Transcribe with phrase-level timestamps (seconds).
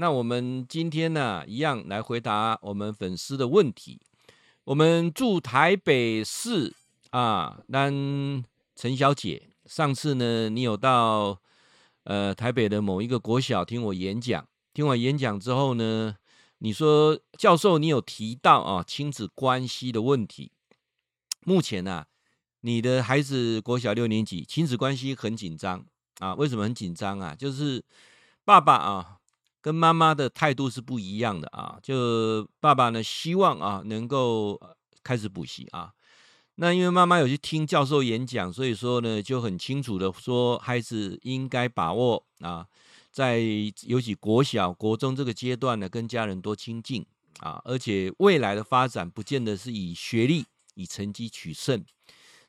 [0.00, 4.00] 那我们今天呢，一样来回答我们粉丝的问题。
[4.64, 6.74] 我们住台北市
[7.10, 7.90] 啊，那
[8.74, 11.38] 陈小姐，上次呢，你有到
[12.04, 16.16] 呃台北的某一个国小听我演讲，听完演讲之后呢，
[16.60, 20.50] 你说教授，你有提到啊亲子关系的问题。
[21.44, 22.06] 目前呢、啊，
[22.62, 25.84] 你的孩子国小六年级，亲子关系很紧张
[26.20, 26.34] 啊？
[26.36, 27.34] 为什么很紧张啊？
[27.34, 27.84] 就是
[28.46, 29.18] 爸爸啊
[29.60, 31.78] 跟妈妈的态度是不一样的啊。
[31.82, 34.60] 就爸爸呢希望啊能够
[35.02, 35.92] 开始补习啊，
[36.56, 42.66] 那因为妈妈有去听教授演讲，所以说呢就很清楚的说，孩子应该把握啊，
[43.12, 43.40] 在
[43.86, 47.04] 尤其国小、国中这个阶段呢，跟家人多亲近
[47.40, 50.44] 啊，而且未来的发展不见得是以学历。
[50.76, 51.84] 以成绩取胜，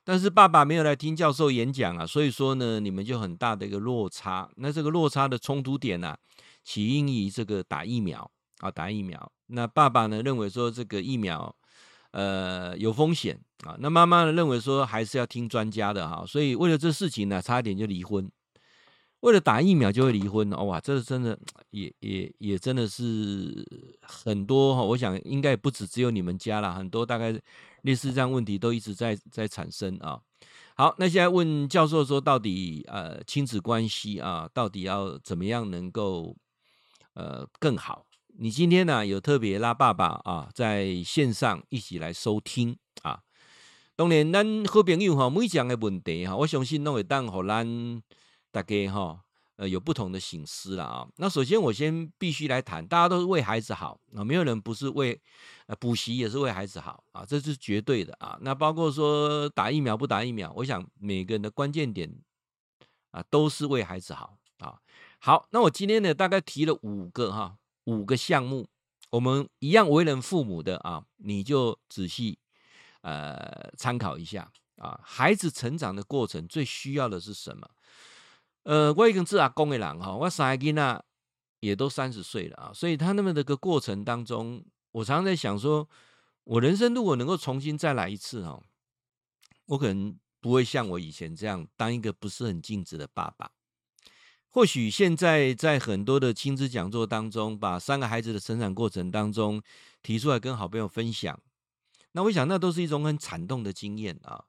[0.05, 4.47] 但是爸爸没有来听教授演讲啊，所以说呢，你们就很大的一个落差。
[4.55, 6.17] 那这个落差的冲突点呢、啊，
[6.63, 9.31] 起因于这个打疫苗啊，打疫苗。
[9.47, 11.55] 那爸爸呢认为说这个疫苗
[12.11, 18.31] 呃有风险啊，那妈妈呢认为说还是要听专家的哈，所以为了这事情呢，差一点就离婚。
[19.21, 21.37] 为了打疫苗就会离婚哦，哇，这真的
[21.69, 23.63] 也也也真的是
[24.01, 27.39] 很多哈，我想应该不止只有你们家了，很多大概
[27.83, 30.19] 类似这样问题都一直在在产生啊。
[30.75, 36.35] 好，那现在问教授说，到底呃亲子关系啊，到底要怎么样能够
[37.13, 38.05] 呃更好？
[38.37, 43.21] 你今天呢有特别拉爸爸啊在线上一起来收听啊。
[43.95, 48.01] 当然，咱好朋友哈，每讲的问题哈，我相信都会当好咱。
[48.49, 49.21] 大家哈，
[49.57, 51.07] 呃，有不同的省思了啊。
[51.17, 55.21] 那首先我先必须来谈，大家都是为孩子好啊，没有人不是为
[55.67, 58.37] 呃补习也是为孩子好啊，这是绝对的啊。
[58.41, 62.11] 那包括说打疫苗不打疫苗，我想每个人的关键点
[63.11, 64.79] 啊都是为孩子好啊。
[65.23, 68.67] 好，那我今天呢大概提了五个哈，五个项目，
[69.11, 72.39] 我们一样为人父母的啊，你就仔细
[73.01, 74.99] 呃参考一下啊。
[75.03, 77.69] 孩子成长的过程最需要的是什么？
[78.63, 81.03] 呃，我已经是阿公的人哈，我三个囡仔
[81.59, 85.87] 也都三十岁了啊，所以他那么的个过程当中，我常常在想说，
[86.45, 88.59] 我人生如果能够重新再来一次哈，
[89.67, 93.51] 我可能不会像我以前这样当一个不是很尽职的爸爸。
[94.51, 99.61] 或许现在在很多的亲子讲座当中，把三个孩子的成长过程当中
[100.03, 101.39] 提出来跟好朋友分享，
[102.11, 104.45] 那我想那都是一种很惨痛的经验啊。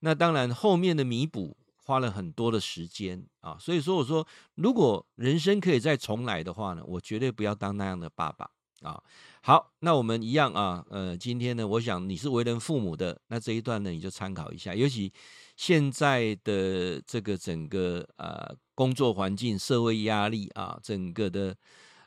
[0.00, 1.56] 那当然后面的弥补。
[1.86, 8.48] 花了很多的时间啊，所以说我说，如果人生可以再重来的话呢，我绝对不要当那样的爸爸
[8.80, 8.98] 啊。
[9.42, 14.74] 好，那我们一样啊，呃，今天呢，我想你是为人父母的，那这一段呢，你就参考一下。
[14.74, 15.12] 尤其
[15.58, 21.56] 现在的这个整个呃工作环境、社会压力啊，整个的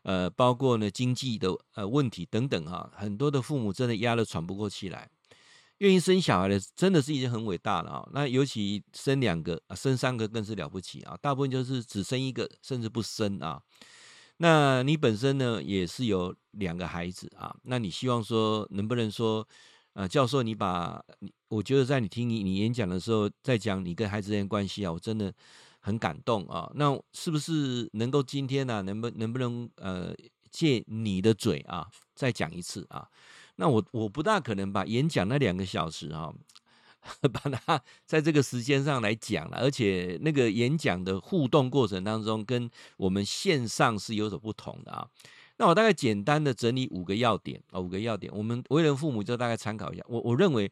[0.03, 5.09] 呃包括呢经济的呃问题等等哈，很多的父母真的压得喘不过气来。
[5.79, 8.09] 愿意生小孩的真的是已经很伟大了啊！
[8.11, 11.15] 那尤其生两个啊，生三个更是了不起啊！
[11.21, 13.61] 大部分就是只生一个，甚至不生啊。
[14.37, 17.55] 那你本身呢，也是有两个孩子啊。
[17.61, 19.47] 那你希望说，能不能说，
[19.93, 20.99] 呃，教授，你把，
[21.47, 25.31] 我觉得在你听你你演讲的时候，在讲你跟孩子之间关系啊，我真的
[25.79, 26.71] 很感动啊。
[26.75, 30.13] 那是不是能够今天呢，啊，能不能不能呃，
[30.51, 33.07] 借你的嘴啊，再讲一次啊？
[33.55, 36.33] 那我我不大可能把演讲那两个小时哈，
[37.33, 45.07] 把它在这个时间上来讲了，而且那个演讲的互动过程当中，跟我们线上是有所不同的啊。
[45.59, 50.03] 那我大概简单的整理五个要点啊，五个要点，我们为人父母就大概参考一下。
[50.07, 50.71] 我我认为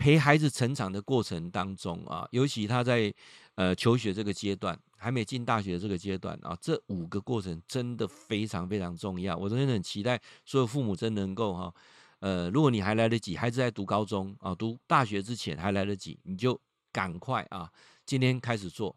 [0.00, 3.12] 陪孩子成长的过程当中啊，尤其他在
[3.56, 9.36] 呃求学这个阶段，还没进大学这个阶段啊，这五个过程真的非常非常重要。
[9.36, 11.74] 我真的很期待所有父母真能够哈。
[12.20, 16.58] 呃，如果你还来得及，孩子在读高中啊，读大学之前还来得及，你就
[16.90, 17.70] 赶快啊，
[18.06, 18.96] 今天开始做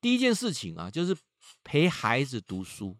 [0.00, 1.16] 第一件事情啊，就是
[1.62, 2.96] 陪孩子读书。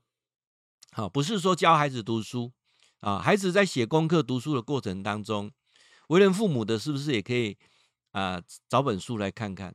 [0.92, 2.52] 好，不是说教孩子读书
[3.00, 5.50] 啊，孩子在写功课、读书的过程当中，
[6.10, 7.56] 为人父母的是不是也可以
[8.12, 9.74] 啊，找本书来看看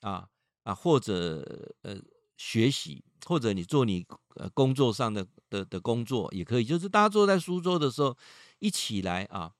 [0.00, 0.28] 啊
[0.62, 1.96] 啊，或者呃
[2.36, 4.06] 学习，或者你做你
[4.36, 8.16] 呃工作上的的的工作也可以，就是大家坐在书桌的时候。
[8.62, 9.50] 一起来啊，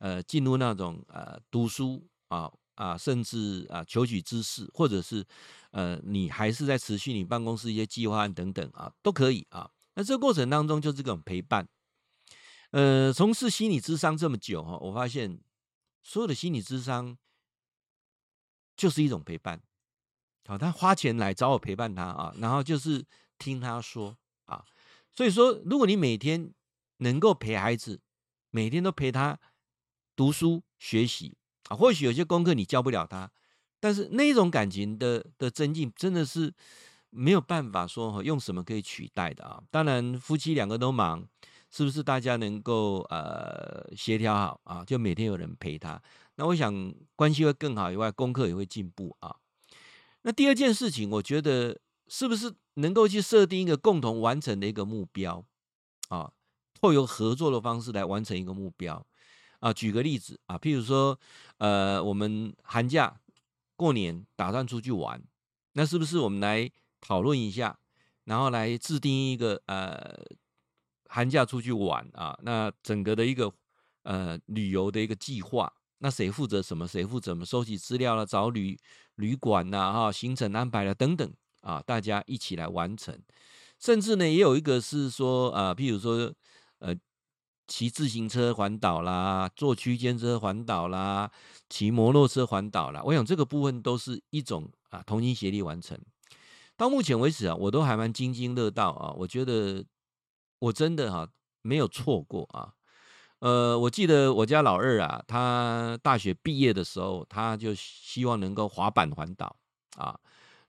[0.00, 5.24] 呃，进入那种呃读书啊啊，甚至啊求取知识，或者是
[5.70, 9.70] 呃你还是在持续你办公室一些计划案等等啊，都可以啊。
[9.94, 11.66] 那这个过程当中就是这种陪伴。
[12.72, 15.40] 呃，从事心理咨商这么久哈，我发现
[16.02, 17.16] 所有的心理智商
[18.76, 19.60] 就是一种陪伴。
[20.46, 23.04] 好，他花钱来找我陪伴他啊，然后就是
[23.38, 24.16] 听他说
[24.46, 24.64] 啊。
[25.12, 26.52] 所以说，如果你每天
[26.98, 28.00] 能够陪孩子，
[28.50, 29.38] 每天都陪他
[30.16, 31.36] 读书学习
[31.68, 33.30] 啊，或许有些功课你教不了他，
[33.78, 36.52] 但是那种感情的的增进，真的是
[37.10, 39.62] 没有办法说用什么可以取代的啊。
[39.70, 41.28] 当然，夫妻两个都忙，
[41.70, 44.84] 是不是大家能够呃协调好啊？
[44.84, 46.02] 就每天有人陪他，
[46.34, 49.36] 那我想关系会更好以外，功课也会进步啊。
[50.22, 55.44] 那第二件事情，我觉得是不是能够去设定一个共同完成的一个目标
[56.08, 56.32] 啊？
[56.74, 59.06] 透过合作的方式来完成一个目标
[59.60, 59.72] 啊。
[59.72, 61.18] 举个例子啊，譬如说，
[61.58, 63.20] 呃，我们寒假
[63.76, 65.22] 过年打算出去玩，
[65.74, 66.70] 那是不是我们来
[67.00, 67.78] 讨论一下，
[68.24, 70.20] 然后来制定一个呃
[71.12, 72.38] 寒假出去玩啊？
[72.42, 73.52] 那整个的一个
[74.04, 75.72] 呃旅游的一个计划。
[75.98, 76.86] 那谁负责什么？
[76.86, 77.44] 谁负责什么？
[77.44, 78.78] 收集资料了，找旅
[79.16, 81.30] 旅馆呐，哈，行程安排了等等
[81.62, 83.20] 啊，大家一起来完成。
[83.78, 86.32] 甚至呢，也有一个是说啊，譬如说，
[86.78, 86.94] 呃，
[87.66, 91.30] 骑自行车环岛啦，坐区间车环岛啦，
[91.68, 93.02] 骑摩托车环岛啦。
[93.04, 95.98] 我想这个部分都是一种啊，同心协力完成。
[96.76, 99.84] 到目前为止啊，我都还蛮津津乐道啊，我觉得
[100.60, 101.28] 我真的哈、啊、
[101.62, 102.72] 没有错过啊。
[103.40, 109.56] 呃，我记得我家老二啊，他大学毕业的时候，他就希望能够滑板环岛
[109.96, 110.18] 啊。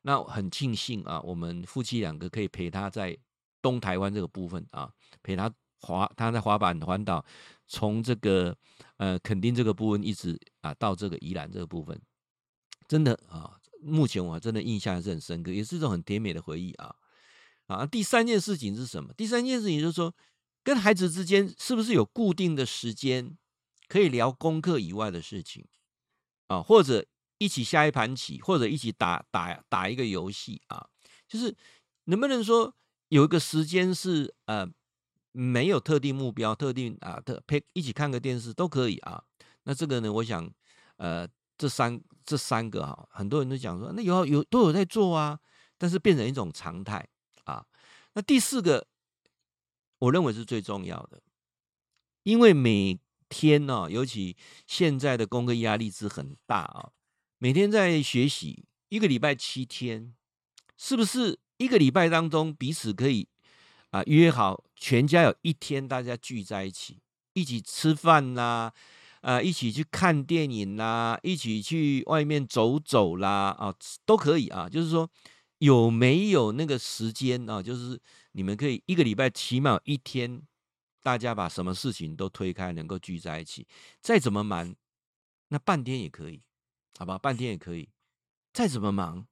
[0.04, 3.16] 那很庆幸啊，我们夫妻两个可以陪他在
[3.62, 4.90] 东台湾这个部分啊，
[5.22, 5.52] 陪他
[5.82, 7.24] 滑，他在滑板环岛，
[7.68, 8.56] 从这个
[8.98, 12.02] 呃垦丁这个部分一直啊到这个宜兰这个部分，
[12.88, 16.96] 真的啊，目前我真的印象还是很深刻，也是一种很甜美的回忆啊。
[17.76, 19.14] 啊，第三件事情是什么？
[19.14, 20.14] 第三件事情就是说。
[20.64, 23.36] 跟孩子之间是不是有固定的时间
[23.88, 25.66] 可以聊功课以外的事情
[26.50, 26.62] 啊？
[26.62, 27.04] 或者
[27.40, 30.88] 一起下一盘棋，或者一起打打打一个游戏啊？
[31.28, 31.58] 就是
[32.04, 32.72] 能不能说
[33.08, 34.70] 有一个时间是呃
[35.32, 39.24] 没有特定目标、特定啊特陪一起看个电视都可以啊？
[39.64, 40.48] 那这个呢，我想
[40.98, 41.28] 呃
[41.58, 45.40] 这三这三个哈，很多人都讲说那有有都有在做啊，
[45.80, 47.04] 但是变成一种常态。
[48.14, 48.88] 那第四个。
[50.02, 51.22] 我认为是最重要的，
[52.24, 53.00] 因为每
[53.30, 54.36] 天呢，尤其
[54.66, 56.90] 现在的功课压力是很大啊，
[57.38, 60.16] 每天在学习，一个礼拜七天，
[60.76, 63.28] 是不是一个礼拜当中彼此可以
[63.92, 66.98] 啊约好全家有一天大家聚在一起，
[67.34, 68.74] 一起吃饭啦，
[69.22, 75.08] 啊，一起去看电影啦，一起去外面走走啦，啊，都可以啊，就是说
[75.62, 78.00] 有没有那个时间啊，就是。
[78.34, 80.42] 你们可以一个礼拜起码一天，
[81.04, 83.68] 大家把什么事情都推开，能够聚在一起。
[84.00, 84.74] 再怎么忙，
[85.50, 86.42] 那半天也可以，
[86.98, 87.18] 好吧？
[87.18, 87.90] 半天也可以。
[88.54, 89.28] 再怎么忙，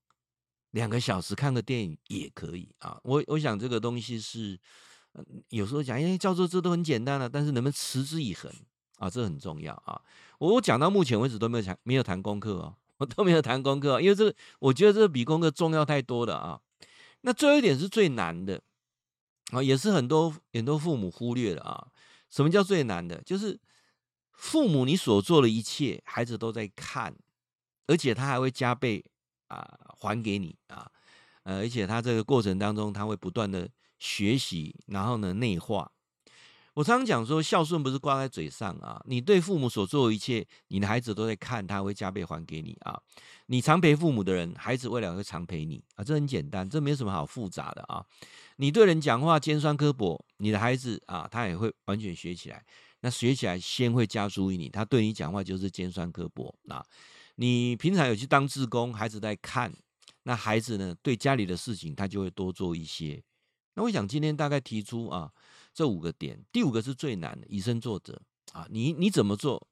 [0.72, 3.00] 两个小时看个电影也可以啊。
[3.06, 4.60] 我我想这个东西是，
[5.48, 8.52] 有时候讲，哎，教授这都很简单了，啊，但是能不能持之以恒
[8.98, 9.10] 啊？
[9.10, 10.02] 这很重要啊。
[10.40, 16.62] 我我讲到目前为止都没有讲，没有谈功课哦，我 都没有谈功课，因为这个我觉得这个比功课重要太多了啊。
[17.22, 18.62] 那最后一点是最难的。
[19.52, 21.88] 啊，也是很多很多父母忽略了啊。
[22.30, 23.20] 什么叫最难的？
[23.24, 23.60] 就是
[24.32, 27.16] 父母你所做的一切，孩子都在看，
[27.88, 29.04] 而且他还会加倍
[29.48, 30.92] 啊还给你啊。
[31.42, 35.92] 呃，而且他这个过程当中，他会不断的学习，然后呢内化。
[36.76, 42.98] 我常常讲说，孝顺不是挂在嘴上啊，你对父母所做的一切，你的孩子都在看，他会加倍还给你啊。
[43.48, 48.06] 你常陪父母的人，孩子未来会常陪你啊，这很简单，这没什么好复杂的啊。
[48.58, 52.64] 你对人讲话尖酸刻薄，你的孩子啊，他也会完全学起来。
[53.02, 56.86] 那学起来先会加注意你，他对你讲话就是尖酸刻薄啊。
[57.36, 59.74] 你平常有去当志工，孩子在看，
[60.24, 63.22] 那孩子呢，对家里的事情他就会多做一些。
[63.74, 65.32] 那我想今天大概提出啊。
[65.80, 68.22] 这五个点，第五个是最难的，以身作则
[68.52, 68.68] 啊！
[68.70, 69.66] 你你怎么做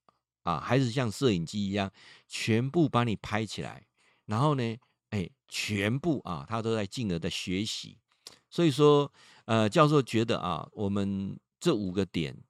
[0.44, 0.58] 啊？
[0.58, 1.92] 还是像摄影机一样，
[2.30, 3.86] 全部把你拍起来，
[4.26, 4.78] 然后呢，
[5.10, 7.98] 哎，全部啊，他都在进而的学习。
[8.50, 9.12] 所以说，
[9.44, 12.42] 呃，教授觉得啊，我们这五个点，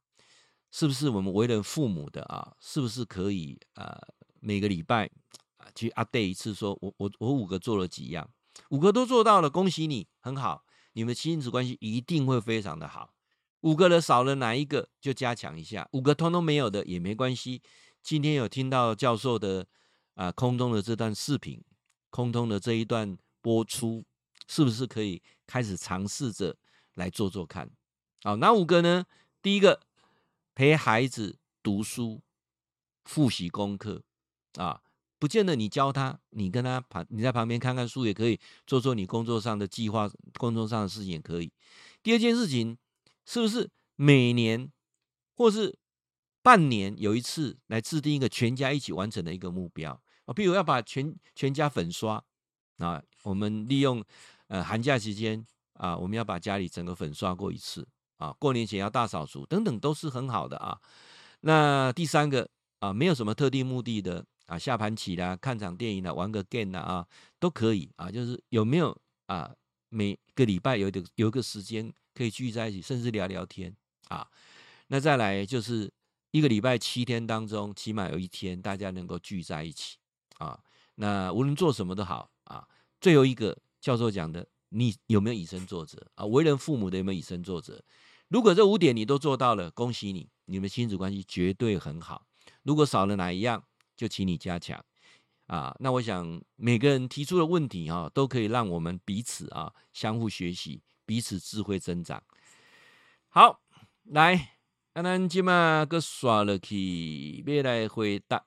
[0.70, 4.00] 是不是我们为人父母的啊，是不是可以呃，
[4.40, 5.10] 每个礼拜
[5.58, 8.30] 啊去 update 一次说，说我我我五个做了几样，
[8.70, 13.16] 五个都做到了，恭喜你，很好，你们亲子关系一定会非常的好。
[13.62, 17.62] 五个的少了哪一个就加强一下，五个通通没有的也没关系。
[18.04, 19.68] 今天有听到教授的
[20.14, 21.64] 啊、空中的这段视频，
[22.10, 24.06] 空中的这一段播出，
[24.48, 26.56] 是不是可以开始尝试着
[26.96, 27.70] 来做做看？
[28.24, 29.06] 好，哪五个呢？
[29.42, 29.82] 第一个
[30.56, 32.22] 陪孩子读书、
[33.06, 34.04] 复习功课
[34.56, 34.82] 啊，
[35.20, 41.52] 不见得你教他，你跟他旁你在旁边看看书也可以，做做你工作上的计划，工作上的事情也可以。
[42.02, 42.78] 第二件事情，
[43.28, 44.72] 是不是每年
[45.36, 45.78] 或是
[46.42, 50.34] 半年有一次来制定一个全家一起完成的一个目标啊？
[50.34, 52.24] 比如要把全全家粉刷
[52.78, 54.04] 啊，我们利用
[54.48, 57.86] 呃寒假期间啊，我们要把家里整个粉刷过一次
[58.18, 60.80] 啊，过年前要大扫除等等，都是很好的啊。
[61.42, 67.08] 那第三个啊，没有什么特定目的的啊，下盘棋啦，看场电影啦，玩个 game 啦啊，
[67.40, 68.10] 都可以啊。
[68.10, 69.54] 就是有没有啊，
[69.90, 73.76] 每个礼拜有点有个时间可以聚在一起，甚至聊聊天
[74.08, 74.28] 啊。
[74.88, 75.94] 那再来就是
[76.32, 79.98] 一个礼拜七天当中，起码有一天大家能够聚在一起
[80.40, 80.60] 啊。
[80.96, 82.68] 那无论做什么都好啊。
[83.00, 86.26] 最后一个教授讲的，你有没有以身作则啊？
[86.26, 87.84] 为人父母的有没有以身作则？
[88.30, 90.28] 如果这五点你都做到了，恭喜你。
[90.46, 92.26] 你们亲子关系绝对很好。
[92.64, 93.64] 如果少了哪一样，
[93.96, 94.84] 就请你加强
[95.46, 95.76] 啊。
[95.80, 102.22] 那我想每个人提出的问题啊，都可以让我们彼此啊相互学习，彼此智慧增长。
[103.30, 103.62] 好，
[104.04, 104.58] 来，
[104.94, 108.46] 那咱今嘛个刷了去，别来回答。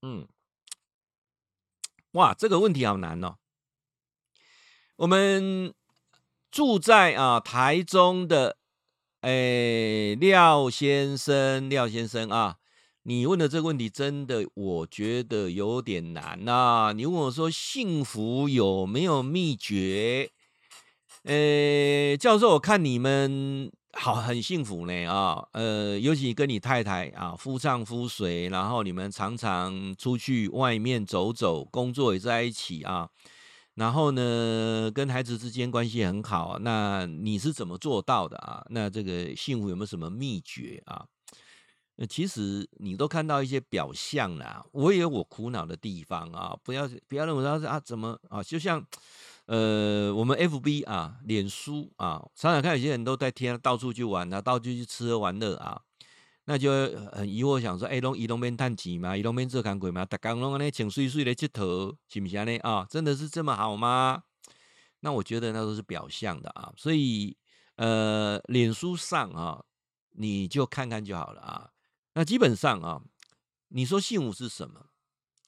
[0.00, 0.26] 嗯，
[2.12, 3.36] 哇，这个问题好难哦。
[4.96, 5.74] 我们
[6.50, 8.58] 住在啊台中的。
[9.22, 12.58] 哎，廖先生，廖先生啊，
[13.04, 16.92] 你问的这个问题真的，我觉得有点难呐、啊。
[16.92, 20.30] 你问我说幸福有没有秘诀？
[21.24, 33.08] 呃，教授，我看你们好很幸福呢啊，呃，尤其跟你太太啊，夫唱夫随，然后你们常常出去外面走走，工作也在一起啊。
[33.76, 38.62] 然后呢，跟孩子之间关系很好，那你是怎么做到的啊？
[38.68, 41.06] 那这个幸福有没有什么秘诀啊？
[41.96, 46.54] 那其实你都看到一些表象啦，我也有我苦恼的地方啊。
[46.62, 48.42] 不要不要认为说啊，怎么啊？
[48.42, 48.84] 就像
[49.46, 55.82] 呃，我们 FB 啊，脸书啊，常常看有些人都在天到处去玩啊，到处去吃喝玩乐啊。
[56.46, 56.70] 那就
[57.12, 62.86] 很疑惑，想说，哎，拢移动边叹气嘛，移动边做工贵嘛，大家拢安尼请睡睡来佚佗，是不是安尼啊？
[62.88, 64.24] 真的是这么好吗？
[65.00, 66.72] 那我觉得那都是表象的啊。
[66.76, 67.36] 所以，
[67.76, 69.64] 呃，脸书上啊，
[70.12, 71.70] 你就看看就好了啊。
[72.14, 73.02] 那基本上啊，
[73.68, 74.86] 你说幸福是什么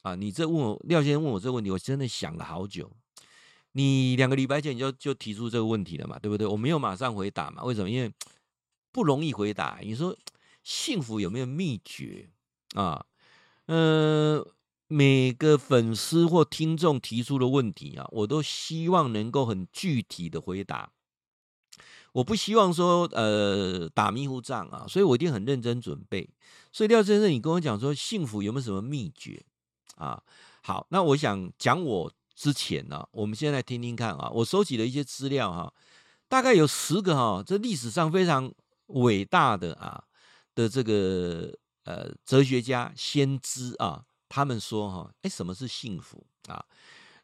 [0.02, 0.14] 啊？
[0.14, 2.90] 你这问我廖先生问我这个问题，我真的想了好久。
[3.76, 6.46] 你两个礼拜前你就就提出这个问题了嘛，对不对？
[6.46, 7.90] 我没有马上回答嘛，为什么？
[7.90, 8.10] 因为
[8.90, 9.78] 不容易回答。
[9.82, 10.16] 你说。
[10.68, 12.28] 幸福有没有秘诀
[12.74, 13.06] 啊？
[13.66, 14.44] 呃，
[14.88, 20.90] 每个粉丝或听众提出的问题啊，我都希望能够很具体的回答。
[22.14, 26.28] 我不希望说呃打迷糊仗啊，所以我一定很认真准备。
[26.72, 29.44] 所以廖先生，你跟我讲说幸福有没有什么秘诀
[29.94, 30.20] 啊？
[30.64, 35.74] 好，那我想讲我之前呢、我们先来听听看啊，我收集了一些资料哈、
[36.28, 38.52] 大概有十个哈、这历史上非常
[38.86, 40.04] 伟大的啊。
[40.56, 41.52] 的这个
[41.84, 46.64] 呃哲学家先知啊，他们说哈，哎，什么是幸福啊？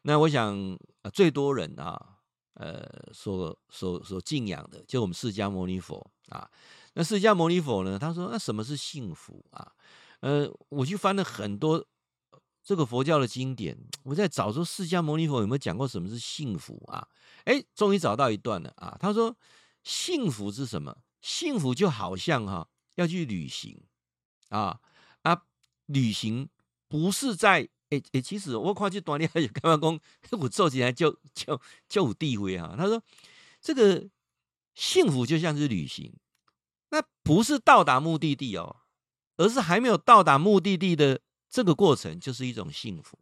[0.03, 0.77] 那我想
[1.11, 2.19] 最多人啊，
[2.53, 6.47] 呃，所所所敬仰的，就我们释迦牟尼佛啊。
[6.93, 9.71] 那释迦牟尼佛呢，他说，那什么是幸福啊？
[10.19, 11.83] 呃，我去翻了很多
[12.63, 17.07] 这个佛教的经典，我在找说释迦牟尼佛有没有讲过什么是幸福啊？
[17.45, 18.97] 哎，终于找到一段了啊。
[18.99, 19.35] 他说，
[19.83, 20.97] 幸福是什么？
[21.21, 22.67] 幸福就好像哈。
[22.95, 23.75] 要去旅行
[24.49, 24.79] 啊
[25.23, 25.41] 啊！
[25.87, 26.47] 旅行
[26.87, 30.39] 不是在哎哎，其实我看这段你还有干嘛讲？
[30.39, 32.75] 我做起来就就就有地位啊。
[32.77, 33.01] 他说，
[33.59, 34.07] 这个
[34.75, 36.13] 幸福就像是旅行，
[36.91, 38.75] 那不是到达目的地哦，
[39.37, 41.19] 而是还没有到达目的地的
[41.53, 43.19] 这个过程，就是一种幸福。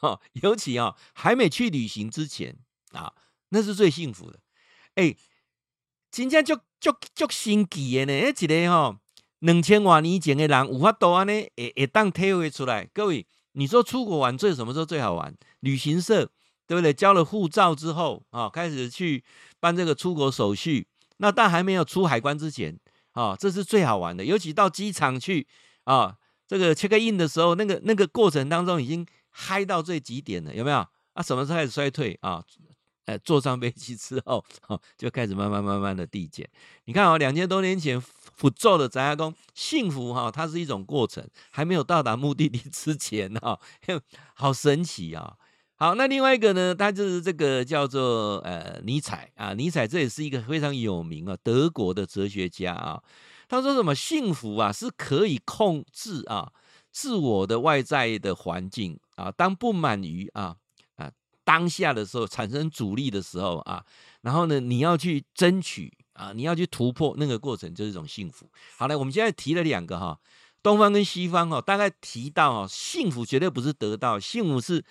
[0.00, 2.56] 哈，尤其啊，还没去旅行之前
[2.92, 3.12] 啊，
[3.48, 4.38] 那是最幸福的。
[4.94, 5.16] 哎。
[6.14, 8.28] 真正足足足神奇的呢！
[8.28, 8.98] 一个吼，
[9.38, 12.84] 两千多年前的人有法度安尼，会会当体会出来。
[12.92, 15.34] 各位，你说出国玩最什么时候最好玩？
[15.60, 16.30] 旅行社
[16.66, 16.92] 对不对？
[16.92, 19.24] 交了护照之后啊，开始去
[19.58, 20.86] 办这个出国手续。
[21.16, 22.78] 那但还没有出海关之前
[23.12, 24.26] 啊，这是最好玩的。
[24.26, 25.48] 尤其到机场去
[25.84, 26.18] 啊，
[26.52, 30.86] 这个 check in 的时候，那个那个过程当中已经嗨到最极点了，有没有？
[31.14, 32.44] 啊，什么时候开始衰退啊？
[33.06, 36.46] 呃，坐上飞机之后，哦，就开始慢慢慢慢的递减。
[36.84, 43.58] 你看哦，两千多年前佛祖的杂工幸福哈，它是一种过程，还没有到达目的地之前哈，
[44.34, 45.34] 好神奇啊！
[45.76, 53.02] 好，那另外一个呢，他就是这个叫做呃尼采啊，尼采这也是一个非常有名啊，德国的哲学家啊。
[53.52, 56.50] 他说什么幸福啊是可以控制啊
[56.90, 60.56] 自我的外在的环境啊，当不满于啊
[60.96, 61.12] 啊。
[61.44, 63.84] 当下的时候产生阻力的时候啊，
[64.22, 68.48] 然后呢，你要去争取啊，你要去突破那个过程，就是一种幸福。
[68.78, 70.18] 好了，我们现在提了两个哈，
[70.62, 74.82] 东方跟西方哈，大概提到哈，幸福绝对不是得到，幸福是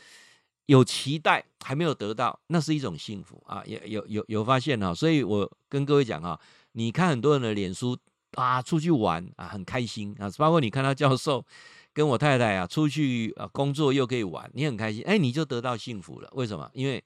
[0.67, 3.63] 有期待还没有得到，那是一种幸福啊。
[3.65, 6.39] 有有有有发现哈，所以我跟各位讲哈，
[6.73, 7.97] 你看很多人的脸书
[8.33, 11.45] 啊，出去玩啊，很开心啊，包括你看到教授。
[11.93, 16.29] 跟我太太啊出去啊工作又可以玩，你很开心，哎，你就得到幸福了。
[16.31, 16.71] 为什么？
[16.73, 17.03] 因为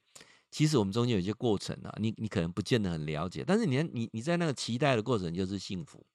[0.52, 6.06] 其实我们中间有些过程啊，你你可能不见得很了解，但是你你你在那个期待的过程就是幸福。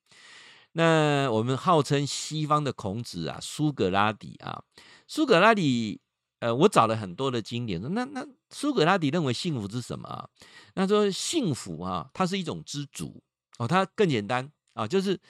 [0.75, 4.62] 那我们号称西方的孔子啊，苏格拉底啊，
[5.09, 6.00] 苏格拉底，
[6.38, 10.29] 呃，我找了很多的经典，说那那苏格拉底认为幸福是什么啊？
[10.76, 13.21] 那说幸福啊，它是一种知足
[13.59, 14.49] 哦，它更简单
[14.81, 15.21] 啊，就是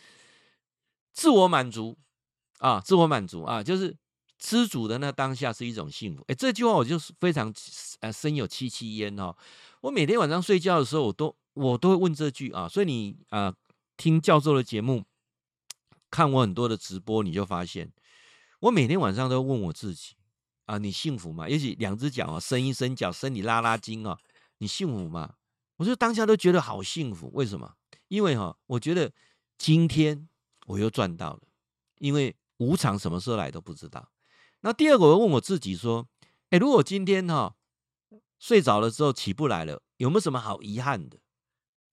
[1.12, 1.96] 自我满足。
[2.58, 3.96] 啊，自我满足啊，就是
[4.38, 6.22] 知足的那当下是一种幸福。
[6.28, 7.50] 哎，这句话我就是非常
[8.00, 9.34] 呃深有戚戚焉哦。
[9.80, 12.68] 我每天晚上睡觉的时候，我都我都会问这句啊。
[12.68, 13.54] 所以你啊、
[13.96, 15.04] 听教授的节目，
[16.10, 17.90] 看我很多的直播，你就发现
[18.60, 20.16] 我每天晚上都问我自己
[20.66, 21.48] 啊，你幸福吗？
[21.48, 24.18] 也许两只脚啊，伸一伸脚，身体拉拉筋啊，
[24.58, 25.36] 你幸福吗？
[25.76, 27.30] 我就当下都觉得好幸福。
[27.32, 27.72] 为什么？
[28.08, 29.10] 因为哈、我觉得
[29.60, 30.26] 今天
[30.66, 31.40] 我又赚到了，
[31.98, 32.34] 因为。
[32.60, 34.10] 无常什么时候来都不知道。
[34.60, 36.06] 那第二个，我问我自己说
[36.52, 37.56] ：“哎，如果今天哈
[38.38, 41.16] 睡着了之后起不来了，有没有什么好遗憾的？”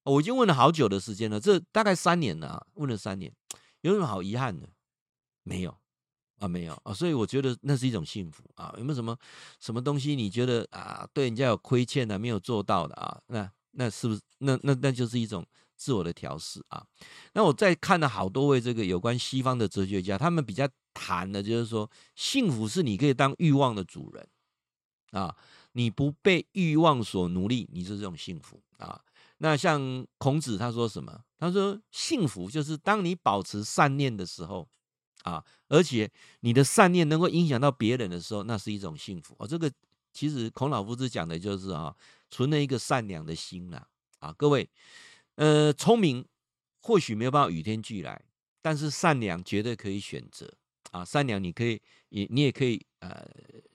[0.04, 3.34] 我已经问了好久的时间了，这大概三年了，问了三年，
[3.80, 4.68] 有什么好遗憾的？
[5.44, 5.74] 没有
[6.40, 6.94] 啊，没有啊。
[6.94, 8.76] 所以我觉得那是一种幸福啊。
[8.78, 9.18] 有没有什么
[9.62, 13.22] 什么东西你觉得啊，对人家有亏欠的，没有做到的啊？
[13.28, 15.48] 那那是不是那那那就是一种？
[15.78, 16.84] 自我的调试啊，
[17.34, 24.28] 那我再看了好多位这个有关西方的哲学家，他们比较谈的就是说，幸福是你可以当欲望的主人
[25.12, 25.38] 啊，
[25.74, 29.00] 你不被欲望所奴隶，你是这种幸福啊。
[29.38, 31.22] 那像孔子他说什么？
[31.38, 34.68] 他说幸福就是当你保持善念的时候
[35.22, 39.36] 啊，而且你的善念能够影响到别人的时候，那是一种幸福。
[39.38, 39.72] 哦，这个
[40.12, 41.96] 其实孔老夫子讲的就是啊，
[42.32, 44.68] 存了一个善良的心啊啊，各位。
[45.38, 46.28] 呃，聪明
[46.82, 48.20] 或许没有办法与天俱来，
[48.62, 50.52] 但是善良绝对可以选择
[50.92, 51.06] 啊！
[51.06, 53.24] 善良你可以，也你也可以，呃，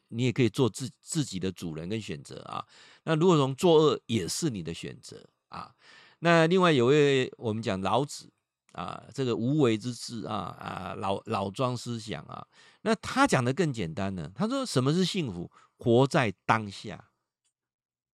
[0.08, 2.66] 你也可以做自自己的主人跟选择啊。
[3.04, 5.72] 那如果从作恶也是你的选择啊。
[6.18, 8.32] 那另外有位我们讲老子
[8.72, 12.44] 啊，这个无为之治啊啊，老老庄思想啊，
[12.80, 14.32] 那他讲的更简单呢。
[14.34, 15.50] 他说什么是幸福？
[15.76, 17.10] 活在当下。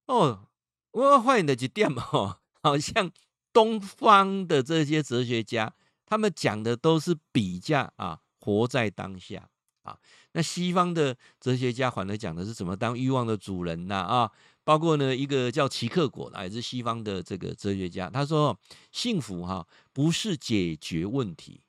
[0.07, 0.49] 哦，
[0.91, 3.11] 我要换你的几点哦，好像。
[3.53, 5.73] 东方的这些哲学家，
[6.07, 9.49] 他们讲的都是比较啊，活在当下
[9.83, 9.99] 啊。
[10.33, 14.31] 那西方的哲学家反而讲的是怎么当欲望的主人呐啊。
[14.63, 18.57] 包括呢一个叫齐克果的，也是西方的这个哲学家，他说
[18.93, 21.63] 幸福哈不是解决问题，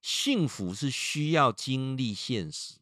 [0.00, 2.76] 幸福是需要经历现实。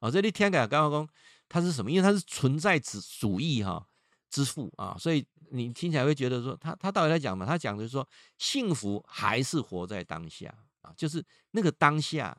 [0.00, 1.08] 哦，这里天改刚刚讲
[1.48, 1.90] 他是什么？
[1.92, 3.86] 因为他是存在主主义哈
[4.28, 5.24] 之父啊，所以。
[5.54, 7.46] 你听起来会觉得说他他到底在讲嘛？
[7.46, 12.36] 他讲的是说幸福还是活在当下啊，就是那个当下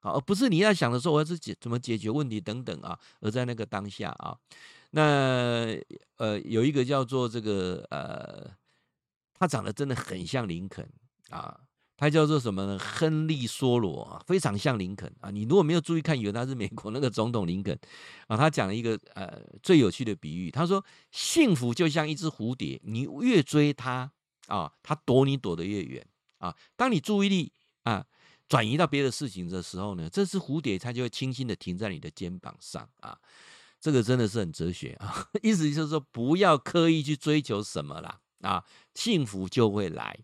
[0.00, 4.36] 啊，而不是你要想的说我要是解怎么解决问题等等啊，而在那个当下啊。
[4.90, 5.76] 那
[6.16, 8.50] 呃有一个叫做这个呃，
[9.34, 10.88] 他长得真的很像林肯
[11.30, 11.60] 啊。
[12.04, 12.78] 他叫做什么呢？
[12.78, 15.30] 亨利·梭罗啊，非常像林肯啊。
[15.30, 17.74] 你如果没有注意看，以为他是美国那个总统林肯
[18.26, 18.36] 啊。
[18.36, 24.12] 他讲了一个呃最有趣的比喻，他说：幸福就像一只蝴蝶，你越追它
[24.48, 26.06] 啊，它躲你躲得越远
[26.40, 26.54] 啊。
[26.76, 27.50] 当你注意力
[27.84, 28.04] 啊
[28.50, 33.16] 转移到别的事情的时候呢，这只蝴蝶它就会轻轻的停在你的肩膀上啊。
[33.80, 38.62] 这个真的是很哲学啊， 意思就是说不要刻意去追求什么啦啊，
[38.94, 40.18] 幸福就会来。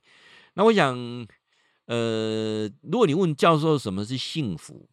[0.53, 1.27] 那我想。
[1.91, 4.89] 呃，如果你问教授什么是幸福，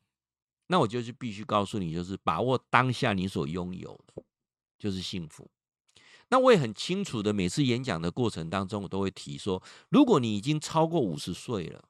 [0.66, 4.24] 那我就是必须告诉你，就是把握当下你所拥有的，
[4.80, 5.48] 就是幸福。
[6.30, 11.88] 那我也很清楚的，每次演讲的过程当中，我都会提说，如果你已经超过五十岁了，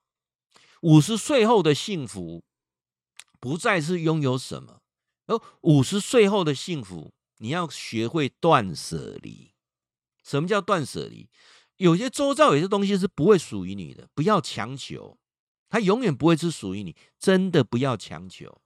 [0.81, 2.43] 五十岁后的幸福
[3.39, 4.81] 不再是拥有什么，
[5.27, 9.53] 而五十岁后的幸福，你要学会断舍离。
[10.21, 11.29] 什么叫断舍离？
[11.77, 15.17] 有些周遭有些东西是不会属于你的，不要强求，
[15.69, 16.95] 它永远不会是属于你。
[17.17, 18.61] 真的不要强求。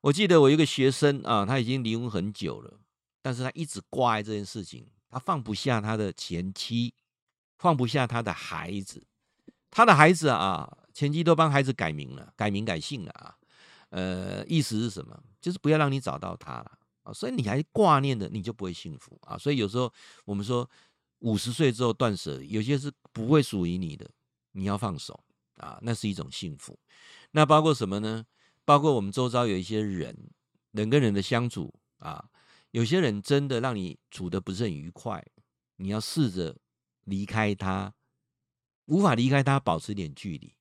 [0.00, 2.80] 我记得我一个学生啊，他已经离婚很久了，
[3.22, 6.92] 但是他一直挂碍这件事情，他放不下他的前妻，
[7.58, 9.06] 放不下他的孩子。
[9.70, 13.36] 他的孩子啊，前妻都帮孩子改名了，改名改姓了啊。
[13.90, 15.22] 呃，意思是什么？
[15.40, 16.72] 就是不要让你找到他了
[17.04, 19.38] 啊，所以你还挂念的，你就不会幸福啊。
[19.38, 19.92] 所以有时候
[20.24, 20.68] 我们说
[21.22, 24.08] 五十岁之后断舍离，有些是不会属于你的，
[24.52, 25.24] 你要放手
[25.56, 26.78] 啊，那是一种幸福。
[27.32, 28.24] 那包括什么呢？
[28.64, 30.30] 包括我们周遭有一些人，
[30.70, 32.28] 人跟人的相处啊，
[32.70, 35.24] 有些人真的让你处得不是很愉快，
[35.76, 36.56] 你要试着
[37.04, 37.92] 离开他，
[38.86, 40.54] 无法离开他，保持一点距离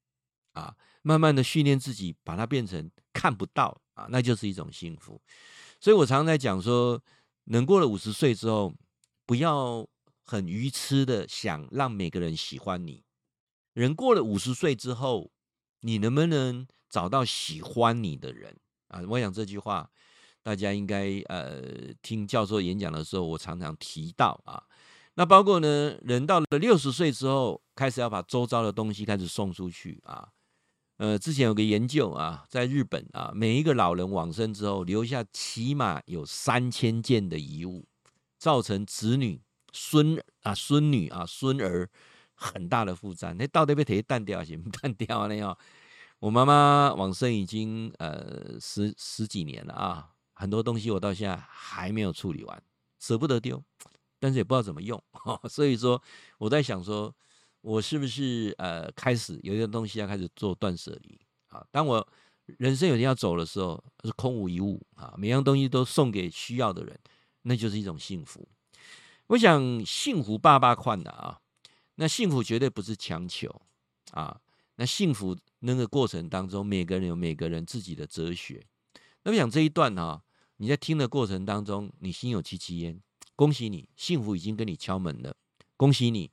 [0.54, 5.22] 啊，慢慢的训练自己，把它变成看不到啊，那就是一种幸福。
[5.80, 7.02] 所以我常常在讲说，
[7.46, 8.74] 能过了五十岁之后，
[9.26, 9.88] 不要
[10.24, 13.04] 很愚痴的想让每个人喜欢你。
[13.74, 15.32] 人过了五十岁之后，
[15.82, 18.58] 你能不能找到喜欢你的人
[18.90, 19.02] 啊？
[19.08, 19.90] 我想这句话，
[20.44, 21.62] 大家应该呃
[22.02, 24.64] 听教授演讲的时候，我常常提到啊。
[25.16, 30.30] 那包括呢，人到了六十岁之后，开始要把周遭的东西开始送出去啊。
[30.98, 37.88] 呃，之前有个研究啊，在日本啊，每一个老人往生之后，留下起码有三千件的遗物，
[38.38, 41.90] 造成子女、孙啊、孙女啊、孙儿
[42.34, 43.36] 很大的负担。
[43.38, 45.36] 那到底被谁淡掉行不淡掉呢？
[45.36, 45.58] 要
[46.20, 52.64] 我妈妈往生已经呃十十几年了啊，很多东西我到现在还没有处理完，
[53.00, 53.64] 舍不得丢，
[54.20, 55.02] 但是也不知道怎么用，
[55.50, 56.02] 所以说
[56.38, 57.14] 我在想说。
[57.64, 61.64] 我是不是呃开始有一些东西要开始做断舍离啊？
[61.70, 62.08] 当我
[62.58, 67.00] 人生有一天要走的时候，是空无一物啊，每样东西都送给需要的人，
[67.44, 68.50] 那就是一种幸福。
[69.32, 71.40] 我想幸福爸爸宽的啊，
[71.96, 73.62] 那幸福绝对不是强求
[74.12, 74.42] 啊。
[74.76, 78.62] 那幸福那个过程当中，每个人有每个人自己的哲学。
[79.24, 80.22] 那我想这一段啊，
[80.58, 83.00] 你在听的过程当中，你心有戚戚焉，
[83.38, 85.34] 恭喜你，幸福已经跟你敲门了，
[85.78, 86.30] 恭喜你。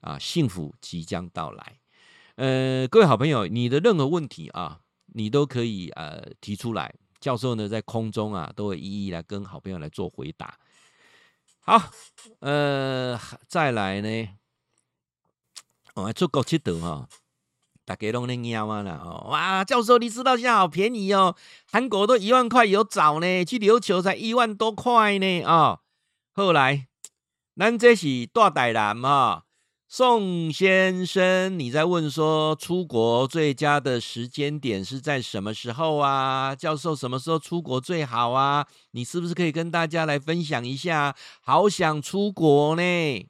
[0.00, 1.78] 啊，幸福即将到来。
[2.36, 10.58] 呃，各位好朋友，你的任何问题啊，你都可以呃提出来，教授呢在空中啊都会一一来跟好朋友来做回答。
[11.68, 11.90] 好，
[12.40, 14.28] 呃，再来呢，
[15.92, 17.06] 我们出国去读哈，
[17.84, 21.36] 大家拢在喵啊啦哦，哇，教授你知道现在好便宜哦，
[21.70, 25.80] 韩国都一万块有找呢，去琉球才一万多块呢啊、哦。
[26.32, 26.88] 后来，
[27.54, 29.42] 咱这是大台南哦。
[29.90, 36.54] 宋先生，你在问说出国最佳的时间点是在什么时候啊？
[36.54, 38.66] 教授什么时候出国最好啊？
[38.90, 41.16] 你是不是可以跟大家来分享一下？
[41.40, 42.82] 好想出国呢！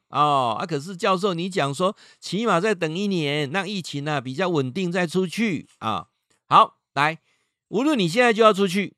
[0.09, 6.09] 哦啊，可是教授你讲说，起码再等一年，让疫情呢、啊、比较稳定再出去啊。
[6.49, 7.21] 好，来，
[7.69, 8.97] 无论你现在就要出去，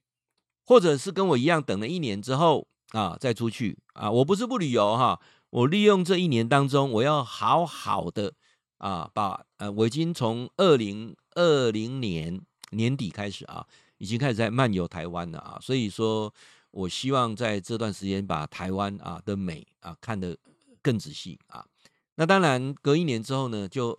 [0.64, 5.20] 或者是跟我一样等了一年之后啊再出去啊，我不是不旅游哈。
[5.50, 8.34] 我利用这一年当中，我要好好的
[8.78, 13.66] 啊，把呃，我已经从二零二零年年底开始啊，
[13.98, 16.32] 已经开始在漫游台湾了啊，所以说，
[16.70, 20.38] 我希望在这段时间把台湾啊的美啊看得
[20.80, 21.66] 更仔细啊。
[22.14, 23.98] 那当然，隔一年之后呢，就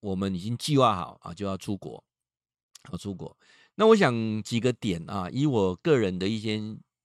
[0.00, 2.04] 我们已经计划好啊，就要出国，
[2.92, 3.34] 要出国。
[3.76, 6.60] 那我想几个点啊，以我个人的一些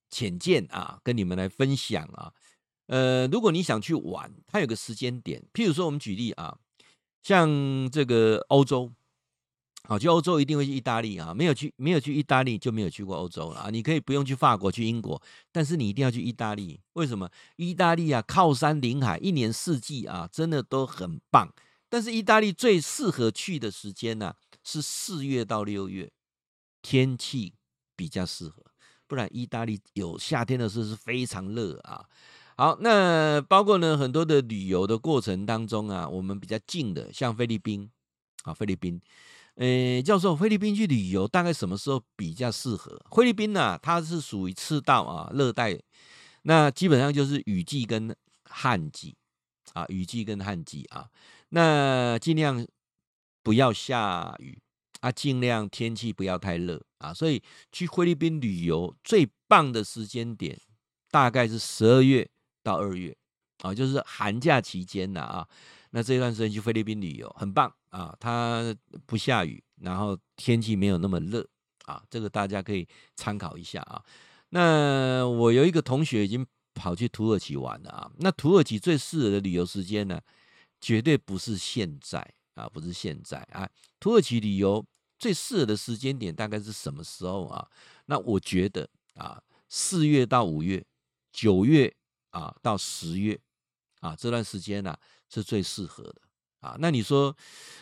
[0.09, 2.33] 浅见啊，跟你们来分享啊。
[2.87, 5.43] 呃，如果你想去玩，它有个时间点。
[5.53, 6.57] 譬如说，我们举例啊，
[7.21, 8.91] 像这个欧洲，
[9.87, 11.33] 好，去欧洲一定会去意大利啊。
[11.33, 13.69] 没有去，没有去意大利就没有去过欧洲了啊。
[13.69, 16.79] 你可以不用去法国、去英国，但是你一定要去意大利。
[16.93, 17.29] 为什么？
[17.55, 21.53] 意大利啊，靠山临海，一年四季啊，真的都很棒。
[21.89, 26.11] 但是意大利最适合去的时间呢，是四月到六月，
[26.81, 27.53] 天气
[27.95, 28.63] 比较适合。
[29.05, 32.03] 不然，意大利有夏天的时候是非常热啊。
[32.55, 37.89] 好，那包括呢，很多的旅游的过程当中啊，我们比较近的，像菲律宾，
[38.43, 39.01] 啊，菲律宾，
[39.55, 43.03] 呃，教授，菲律宾去旅游大概什么时候比较适合？
[43.09, 45.79] 菲律宾呢、它是属于赤道啊，热带，
[46.43, 49.15] 那基本上就是雨季跟旱季，
[49.73, 51.09] 啊，雨季跟旱季啊，
[51.49, 52.63] 那尽量
[53.41, 54.61] 不要下雨
[55.01, 60.55] 啊，尽量天气不要太热啊，所以去菲律宾旅游最棒的时间点
[61.09, 62.29] 大概是十二月。
[62.63, 63.15] 到二月
[63.59, 65.47] 啊，就是寒假期间呢啊，
[65.91, 71.47] 那这段时间去菲律宾旅游很棒啊，它不下雨，然后天气没有那么热
[71.85, 74.03] 啊，这个大家可以参考一下啊。
[74.49, 80.19] 那我有一个同学已经跑去土耳其玩了啊，那土耳其最适合的旅游时间呢，
[80.81, 82.19] 绝对不是现在
[82.55, 84.83] 啊，不是现在啊，土耳其旅游
[85.19, 87.67] 最适合的时间点大概是什么时候啊？
[88.07, 90.83] 那我觉得啊，四月到五月，
[91.31, 91.95] 九月。
[92.33, 93.39] 啊，到十月，
[94.01, 94.97] 啊，这段时间呢、
[95.29, 96.21] 是最适合的
[96.59, 96.75] 啊。
[96.79, 97.35] 那你说，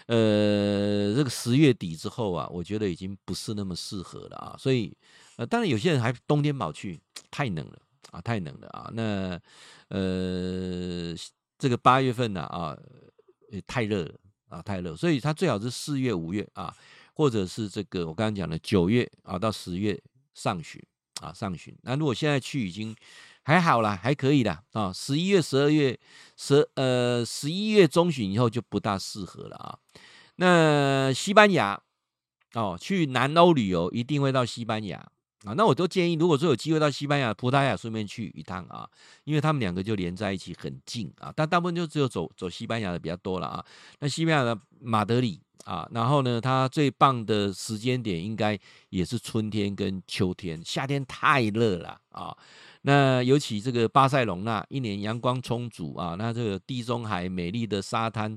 [0.08, 4.56] 呃，这个十月底之后啊，我觉得已经不是那么适合了啊。
[4.60, 4.96] 所以，
[5.38, 7.00] 呃，当然有些人还冬天跑去，
[7.32, 7.80] 太冷了
[8.12, 8.92] 啊，太冷了啊。
[8.94, 9.40] 那
[9.88, 11.16] 呃，
[11.58, 12.78] 这个八月份呢啊，
[13.66, 14.14] 太热了
[14.50, 16.76] 啊，太热，所以它最好是四月、五月啊，
[17.14, 19.98] 或者是这个我刚刚讲的九月啊到十月
[20.34, 20.82] 上旬
[21.22, 21.74] 啊上旬。
[21.84, 22.94] 那如果现在去已经
[23.44, 24.92] 还好啦，还可以啦啊。
[24.94, 26.00] 十一月、十二月、
[26.38, 29.78] 十呃十一月中旬以后就不大适合了啊。
[30.36, 31.82] 那西班牙
[32.54, 34.98] 哦，去南欧旅游一定会到西班牙
[35.44, 35.54] 啊。
[35.56, 38.88] 那我都建议，如果说有机会到西班牙、葡萄牙，顺便去一趟啊，
[39.24, 41.34] 因为他们两个就连在一起很近啊。
[41.36, 43.66] 但大部分就只有走走西班牙的比较多了啊。
[44.00, 48.58] 那西班牙的马德里啊，然后呢，它最棒的时间点应该
[48.90, 52.36] 也是春天跟秋天，夏天太热了啊。
[52.84, 58.36] 那尤其这个巴塞隆纳，一年阳光充足啊，那这个地中海美丽的沙滩，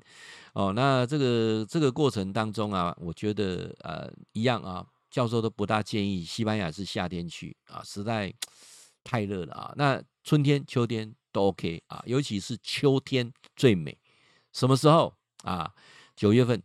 [0.53, 8.31] 哦，那这个这个过程当中啊，我觉得呃一样啊，教授都不大建议西班牙是夏天去啊，实在
[9.03, 9.73] 太热了啊。
[9.77, 13.97] 那春天、秋天都 OK 啊，尤其是秋天最美，
[14.53, 15.73] 什么时候啊？
[16.15, 16.63] 九月份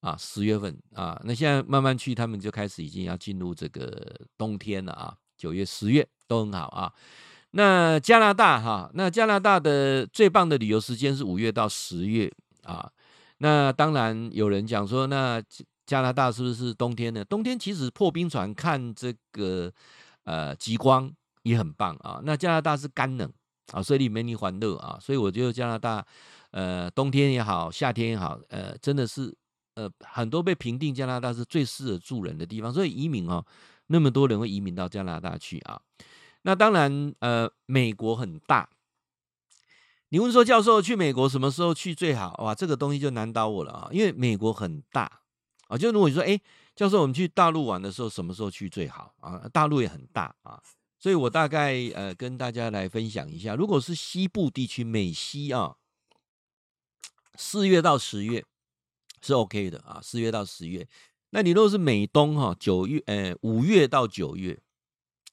[0.00, 6.06] 啊，十月份啊，那现在慢慢去，他们就开始已经要进入这个冬天了啊，九月、十月。
[6.32, 6.92] 都很好啊。
[7.50, 12.32] 那加拿大哈，那加拿大的最棒的旅游时间是五月到十月
[12.64, 12.90] 啊。
[13.38, 15.42] 那当然有人讲说，那
[15.84, 17.22] 加拿大是不是冬天呢？
[17.22, 19.70] 冬天其实破冰船看这个
[20.24, 22.22] 呃极光也很棒啊。
[22.24, 23.30] 那加拿大是干冷
[23.72, 24.96] 啊，所以里面你欢乐啊。
[24.98, 26.02] 所以我觉得加拿大
[26.52, 29.30] 呃冬天也好，夏天也好，呃真的是
[29.74, 32.72] 呃很多被评定加拿大是最适合住人的地方。
[32.72, 33.44] 所以移民哦，
[33.88, 35.78] 那么多人会移民到加拿大去啊。
[36.42, 38.68] 那当然，呃，美国很大。
[40.08, 42.38] 你问说，教授去美国什么时候去最好？
[42.44, 43.88] 哇，这个东西就难倒我了啊！
[43.92, 45.20] 因为美国很大
[45.68, 45.78] 啊。
[45.78, 46.38] 就如果你说，哎，
[46.74, 49.48] 教授，我们去大陆玩的时候，什么时候去最好啊？
[49.52, 50.60] 大陆也很大啊，
[50.98, 53.54] 所以我大概呃跟大家来分享一下。
[53.54, 55.76] 如果是西部地区，美西啊，
[57.36, 58.44] 四月到十月
[59.22, 60.86] 是 OK 的啊，四月到十月。
[61.30, 64.60] 那你如果是美东哈，九月呃五月到九月。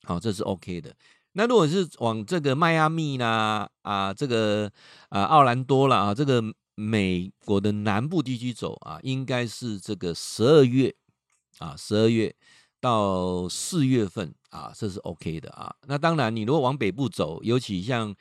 [0.04, 0.96] 好，这是 OK 的。
[1.34, 4.72] 那如果是往这个迈阿密啦啊，这个
[5.10, 10.94] 啊奥兰多啦啊，这个美国的南部地区走啊，应该是这个十二月
[11.60, 12.36] 啊，十二月
[12.82, 15.74] 到四月份啊，这是 OK 的啊。
[15.88, 18.14] 那当然，你如果往北部走，尤其像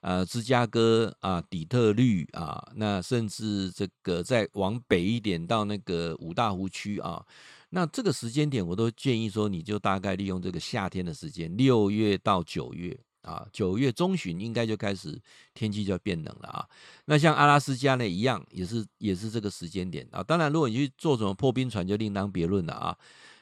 [0.00, 7.24] 呃芝加哥啊、底特律啊，那甚至这个再往北一点到那个五大湖区啊。
[7.68, 15.20] 那这个时间点，我都建议说，你就大概利用这个夏天的时间，六月到九月啊，九月中旬应该就开始
[15.52, 16.64] 天气就要变冷了啊。
[17.06, 20.22] 那像阿拉斯加呢，一样也是也是这个时间点啊。
[20.22, 22.96] 当然，如果你去做什么破冰船，就另当别论了啊。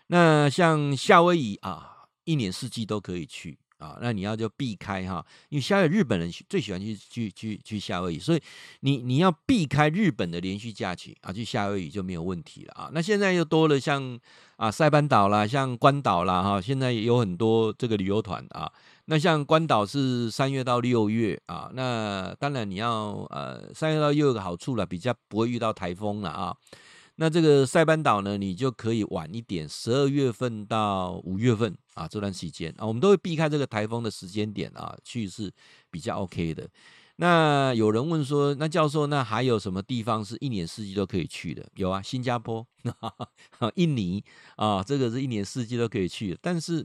[0.06, 3.58] 那像夏威夷啊，一年四季都可以去。
[3.84, 8.40] 啊，那你要就避开哈，因为夏威夷日本人最喜欢去去去去夏威夷，所以
[8.80, 12.90] 你你要避开日本的连续假期啊，去夏威夷就没有问题了啊。
[12.94, 14.18] 那现在又多了像
[14.56, 18.72] 啊塞班岛啦，像关岛啦哈，现在也有很多这个旅游团啊。
[19.06, 26.56] 那像关岛是三月到六月啊，那当然你要呃三月到六月有个好处了，比较不会遇到台风了啊。
[27.16, 35.50] 那这个塞班岛呢，你就可以晚一点，十二月份到五月份啊，这段时间啊，我们都会避开这个台风的时间点啊，去是
[35.90, 36.68] 比较 OK 的。
[37.16, 41.64] 那有人问说，那教授，那还有什么地方是一年四季都可以去的？
[41.76, 42.66] 有啊，新加坡、
[43.76, 44.22] 印尼
[44.56, 46.36] 啊，这个是一年四季都可以去。
[46.42, 46.84] 但是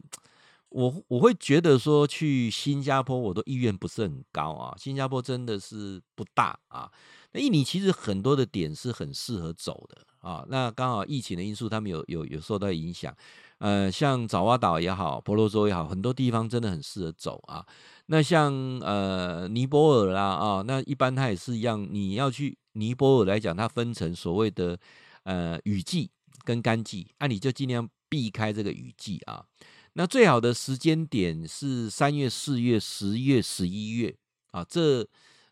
[0.70, 6.92] 我我会觉得说，去新加坡我都意愿不是很高啊，新加坡真的是不大啊。
[7.32, 10.06] 那印尼其实很多的点是很适合走的。
[10.20, 13.16] 啊，那刚好疫情的因素，他们有有有受到影响，
[13.60, 17.66] 呃，像爪哇岛也好，婆罗洲也好，很多地方真的很适合走啊。
[18.08, 24.80] 那像呃尼泊尔啦啊，那一般它也是一样，你要去尼泊尔来讲，它分成所谓的
[25.24, 26.10] 呃雨季
[26.44, 29.46] 跟干季，那、你就尽量避开这个雨季啊。
[29.94, 34.16] 那最好的时间点是三月、四月、十月、十一月
[34.52, 35.06] 啊，这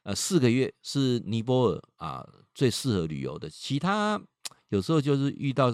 [0.04, 4.22] 呃四个月是尼泊尔啊最适合旅游的，其他。
[4.70, 5.67] 有时候就是遇到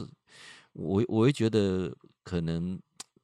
[0.74, 2.80] 我，我会觉得可能，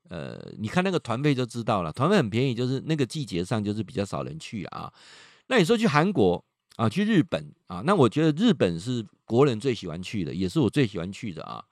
[0.10, 4.92] 呃，你看那个团费就知道了，团费很便宜，就是那个季节上就是比较少人去啊。
[5.48, 6.44] 那你说去韩国
[6.76, 11.64] 啊，去日本啊，那我觉得日本是国人最喜欢去的，也是我最喜欢去的啊。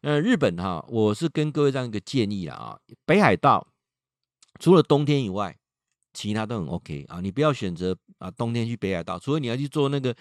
[0.00, 3.66] 那日本哈、我是跟各位这样一个建议啊，北海道
[4.58, 5.56] 除了冬天以外，
[6.12, 7.20] 其他都很 OK 啊。
[7.20, 10.14] 你不要选择啊冬天去北海道，除非你要去做那个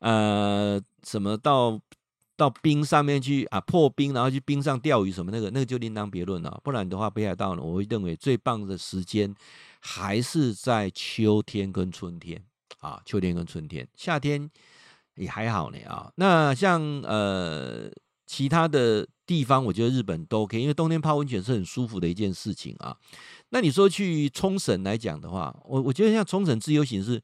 [0.00, 1.80] 呃什么到。
[2.36, 6.60] 到冰上面去啊破冰，然后去冰上钓鱼什么那个那个就另当别论了。
[6.62, 9.34] 不然的话，北海道呢，我会认为最棒的时间
[9.80, 12.42] 还是在秋天跟春天
[12.80, 14.50] 啊，秋天跟春天，夏天
[15.14, 16.12] 也还好呢啊。
[16.16, 17.90] 那像呃
[18.26, 22.94] 其他的地方，我觉得日本都 OK，因为冬天泡温泉是很舒服的一件事情啊。
[23.48, 27.22] 那你说去冲绳来讲的话，我我觉得像冲绳自由行是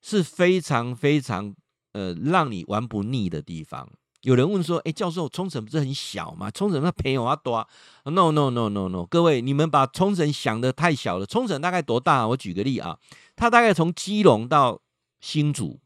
[0.00, 1.54] 是非常非常
[1.92, 3.86] 呃让你玩不腻的地方。
[4.22, 6.50] 有人问说：“哎，教授，冲绳不是很小吗？
[6.50, 7.66] 冲绳那朋友要多
[8.04, 11.24] ？”No No No No No，各位，你们把冲绳想得太小了。
[11.24, 12.28] 冲绳大概多大？
[12.28, 12.98] 我举个例啊，
[13.34, 14.80] 它大概从基隆到
[15.20, 15.80] 新竹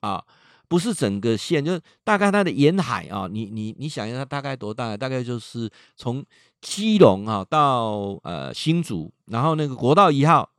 [0.00, 0.22] 啊，
[0.68, 3.26] 不是整个县，就是大概它的沿海啊。
[3.30, 4.94] 你你你想一下，它大概多大？
[4.94, 6.22] 大概就是从
[6.60, 10.50] 基隆啊到呃新竹，然后那个国道一号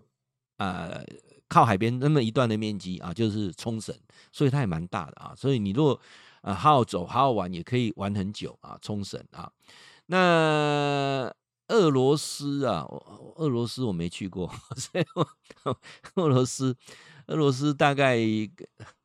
[0.57, 1.05] 呃
[1.47, 3.95] 靠海边那么一段的面积啊，就是冲绳，
[4.31, 5.33] 所以它也蛮大的啊。
[5.37, 5.99] 所以你如果
[6.41, 8.77] 啊，好走，好玩，也可以玩很久啊。
[8.81, 9.51] 冲绳啊，
[10.07, 11.33] 那
[11.67, 12.85] 俄罗斯啊，
[13.37, 15.25] 俄罗斯我没去过， 所以我
[16.15, 16.75] 俄罗斯，
[17.27, 18.17] 俄罗斯大概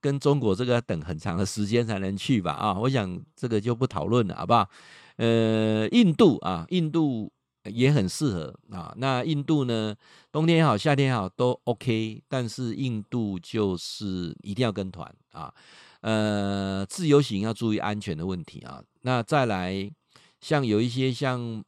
[0.01, 2.53] 跟中国这个等很长的时间才能去吧。
[2.53, 4.69] 啊，我想这个就不讨论了，好不好？
[5.17, 7.33] 呃，印度啊，印度
[7.65, 8.93] 也很适合啊。
[8.97, 9.95] 那印度呢，
[10.33, 15.55] 冬天也好，夏天也好都 OK，但是印度就是一定要跟团啊。
[16.01, 18.83] 呃，自由行要注意安全的问题啊。
[19.03, 19.91] 那再来，
[20.41, 21.63] 像有一些像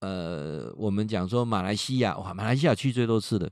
[0.00, 3.50] 呃，我们讲说马来西亚，哇，马来西亚去最多次的，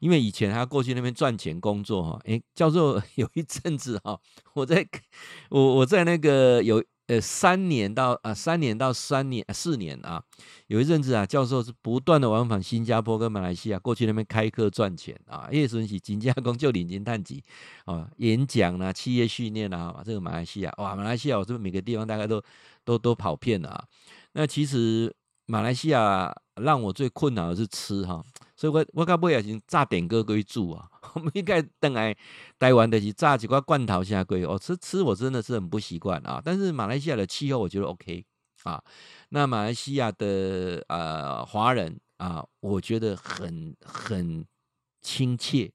[0.00, 2.20] 因为以前他过去那边赚钱工作哈。
[2.24, 4.18] 诶，教授 有一阵子哈，
[4.54, 4.86] 我在
[5.50, 6.82] 我我在那个有。
[7.12, 10.22] 呃，三年到啊，三年到三年四年啊，
[10.68, 17.44] 有一阵子啊，教授是不断的往返新加坡跟马来西亚，过去那边开课赚钱啊，叶顺喜金加工就领金探级
[17.84, 22.42] 啊，演讲啊，企业训练啊，这个马来西亚哇，马来西亚我这每个地方大概都
[22.82, 23.84] 都都跑遍了啊。
[24.32, 28.24] 那其实马来西亚让我最困扰的是吃哈。
[28.62, 32.16] 所以我我到尾也是炸点哥归住啊， 我们应该等来
[32.60, 36.40] 台湾的是炸几块罐头下归哦，吃吃我真的是很不习惯啊。
[36.44, 38.24] 但是马来西亚的气候我觉得 OK
[38.62, 38.80] 啊，
[39.30, 44.46] 那马来西亚的呃华人啊，我觉得很很
[45.00, 45.72] 亲切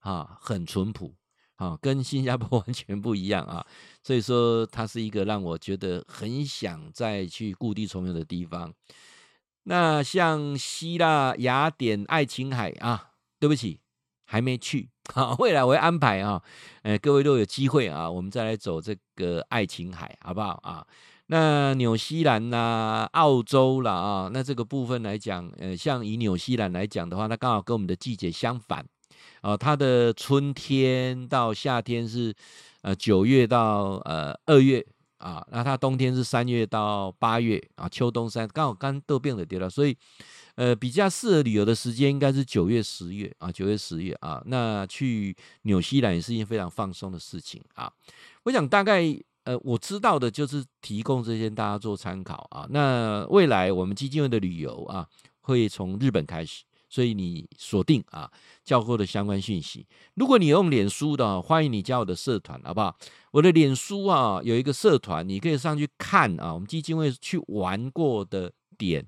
[0.00, 1.14] 啊，很淳朴
[1.54, 3.64] 啊，跟新加坡 完全不一样啊。
[4.02, 8.74] 所以说它是一个让我觉得很想再去故地重游的地方。
[9.64, 13.80] 那像希腊雅典爱琴海啊，对不起，
[14.26, 14.90] 还没去。
[15.12, 16.42] 好，未来我会安排啊。
[16.82, 20.86] 呃，各位都有机会啊，我们再来走这个爱琴海，好不好啊？
[21.26, 28.84] 那纽西兰呐、啊，澳洲啦啊，那这个部分来讲，呃，像以纽西兰来讲的话，它刚好跟我们的季节相反
[29.40, 29.56] 啊。
[29.56, 32.34] 它的春天到夏天是
[32.82, 34.86] 呃九月到呃二月。
[35.24, 39.96] 啊，那它冬天是三月到八月啊，秋冬三刚好刚都变了跌了，所以
[40.56, 47.90] 呃比较适合旅游的时间应该是九月十月啊，九月十月啊，那去纽西兰也是一件非常放松的事情啊。
[48.42, 49.02] 我想大概
[49.44, 52.66] 呃我知道的就是提供这些大家做参考啊。
[52.68, 55.08] 那未来我们基金会的旅游啊，
[55.40, 56.64] 会从日本开始。
[56.94, 58.30] 所以你锁定啊
[58.62, 59.84] 教授的相关讯息。
[60.14, 62.96] 如果你用脸书的，欢迎你加我的社团，好不好？
[63.32, 66.54] 我的脸书啊有一个社团，你可以上去看啊。
[66.54, 69.04] 我们基金会去玩过的点，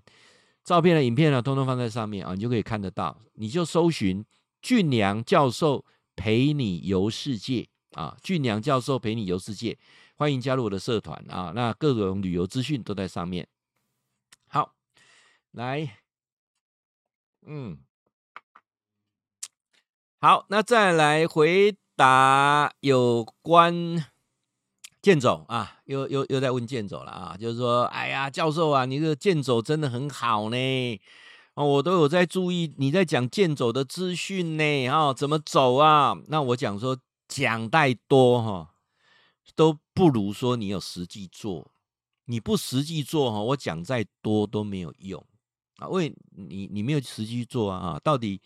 [0.64, 3.16] 照片的影片啊，通通放在上面啊，你就可以看得到。
[3.34, 4.24] 你就搜寻
[4.60, 5.84] 俊良教授
[6.16, 9.78] 陪你游世界啊，俊良教授陪你游世界，
[10.16, 11.52] 欢迎加入我的社团啊。
[11.54, 13.46] 那各种旅游资讯都在上面。
[14.48, 14.74] 好，
[15.52, 15.98] 来。
[17.48, 17.78] 嗯，
[20.18, 24.04] 好，那再来回答有关
[25.00, 31.00] 健走啊，又又又在问健走了啊，就是说，哎呀，教授啊，你这个健走真的很好呢，
[31.54, 36.16] 哦，我都有在注意你在讲健走的资讯呢，哦，怎么走啊？
[36.26, 38.74] 那我讲说讲太多哈，
[39.54, 41.70] 都不如说你有实际做，
[42.24, 45.24] 你不实际做哈，我讲再多都没有用。
[45.76, 48.40] 啊，为你你没有实际去做啊，到底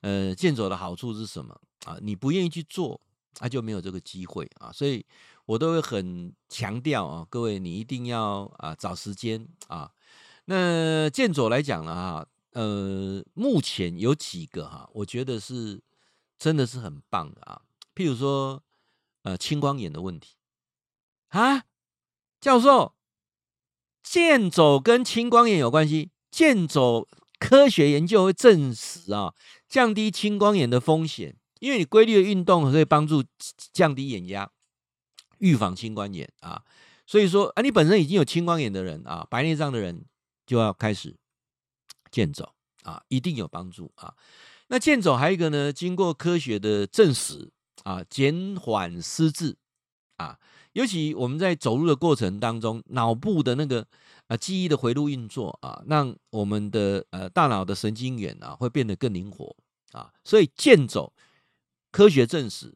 [0.00, 1.98] 呃健走的好处是什么啊？
[2.00, 3.00] 你不愿意去做，
[3.40, 4.70] 那、就没有这个机会啊。
[4.72, 5.04] 所以
[5.44, 9.90] 我都会很强调啊，各位你一定要啊找时间啊。
[10.44, 15.82] 那健走来讲呢，哈，呃，目前有几个哈、我觉得是
[16.38, 17.62] 真的是很棒的啊。
[17.94, 18.62] 譬如说
[19.22, 20.36] 呃青光眼的问题
[21.30, 21.64] 啊，
[22.40, 22.94] 教授，
[24.04, 26.10] 健走跟青光眼有关系？
[26.36, 27.08] 健走
[27.38, 29.32] 科学研究会证实啊，
[29.70, 33.24] 降低青光眼的风险，因为你规律的运动可以帮助
[33.72, 34.50] 降低眼压，
[35.38, 36.62] 预防青光眼啊。
[37.06, 40.04] 所以说啊，你本身已经有青光眼的人啊，白内障的人
[40.44, 41.16] 就要开始
[42.10, 44.12] 健走啊，一定有帮助啊。
[44.66, 47.50] 那健走还有一个呢，经过科学的证实
[47.84, 49.56] 啊，减缓失智
[50.18, 50.38] 啊，
[50.74, 53.86] 尤其我们在走路的过程当中，脑部的那个
[54.28, 59.54] 啊记忆的回路运作啊，让我们的呃大脑的神经元啊会变得更灵活
[59.92, 61.12] 啊，所以健走
[61.90, 62.74] 科学证实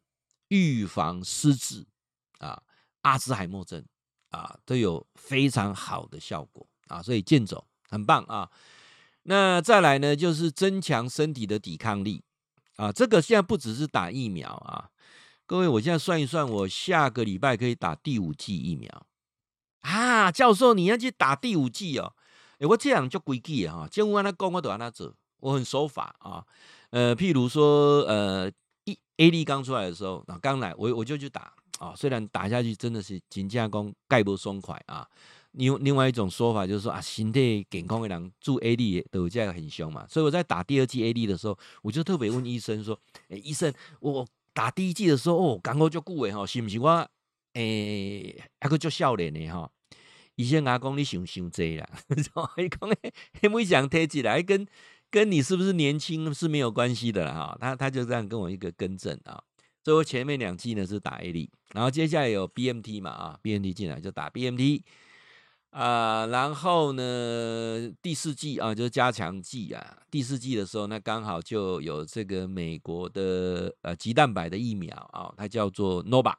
[0.48, 1.86] 预防失智
[2.38, 2.62] 啊、
[3.02, 3.84] 阿兹海默症
[4.30, 8.50] 啊都有非常好的效果啊，所以健走很棒啊。
[9.24, 12.24] 那再来呢，就是增强身体的抵抗力
[12.76, 12.90] 啊。
[12.90, 14.90] 这个现在不只是打疫苗啊，
[15.44, 19.06] 各位，我现在算一算，我下个礼拜可以打第五剂疫苗
[19.80, 20.30] 啊。
[20.30, 22.12] 教授，你要去打第五剂哦？
[22.58, 26.44] 诶，我这样就规矩啊，政府按他讲，我都按他走，我很守法啊。
[26.90, 28.50] 呃，譬如说，呃，
[28.84, 31.94] 一 A D 刚出来的时候，那刚来，我我就去打啊。
[31.96, 35.06] 虽然打下去真的是紧加工盖不松快啊。
[35.52, 42.96] 另另外一种说法就是说啊，身体健康的人注 A D 都这样很凶嘛，所以我在打第二剂 A D 的时候，我就特别问医生说
[43.28, 47.08] ：“哎、医生，我打第一剂的时候，哦，刚好就顾诶哈，是不是我
[47.54, 49.70] 诶，还个做笑脸呢哈？”
[50.36, 51.88] 医生阿公你想想这啦，
[52.56, 54.66] 伊讲诶，因为讲提起来跟
[55.10, 59.42] 跟你是不是年轻是没有关系的啦哈，他他就这样跟我一个更正啊，
[59.84, 64.84] 所以前面两剂呢是打 A D，然后接下来有 B M T 嘛啊，B M T 进来就打 B M T。
[65.70, 69.98] 啊、然后呢，第四季啊，就是加强剂啊。
[70.10, 76.34] 第四季的时候，那刚好就有这个美国的呃鸡蛋白的疫苗啊，它叫做 Nova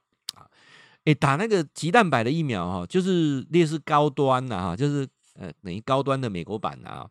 [1.01, 1.05] 啊。
[1.05, 7.09] 诶，打那个棘蛋白的疫苗哈，就是类似高端呐哈，就是呃等于高端的美国版啊，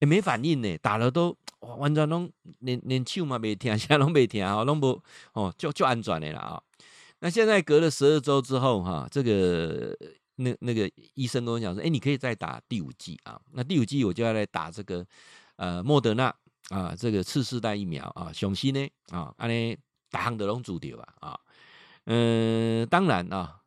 [0.00, 2.30] 也没反应呢，打了都完全拢
[2.60, 5.02] 连连手嘛没听， 啥拢没听哈，拢不
[5.32, 6.62] 哦就就安全的了啊。
[7.20, 9.96] 那现在隔了十二周之后哈，这个。
[10.36, 13.38] 那那个医生跟我讲说，哎，你可以再打第五剂啊。
[13.52, 15.06] 那第五剂我就要来打这个
[15.56, 16.34] 呃莫德纳
[16.70, 19.76] 啊，这个次世代疫苗啊，雄心呢啊，安尼
[20.10, 21.38] 打行的拢主流啊啊。
[22.04, 23.60] 嗯，当然啊，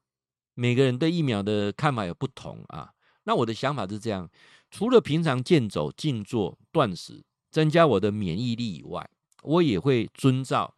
[0.53, 2.93] 每个人对疫苗的看法有不同啊。
[3.23, 4.29] 那我的想法是这样，
[4.69, 9.09] 除了平常健走、静坐、断食，增加我的免疫力以外，
[9.43, 10.75] 我也会遵照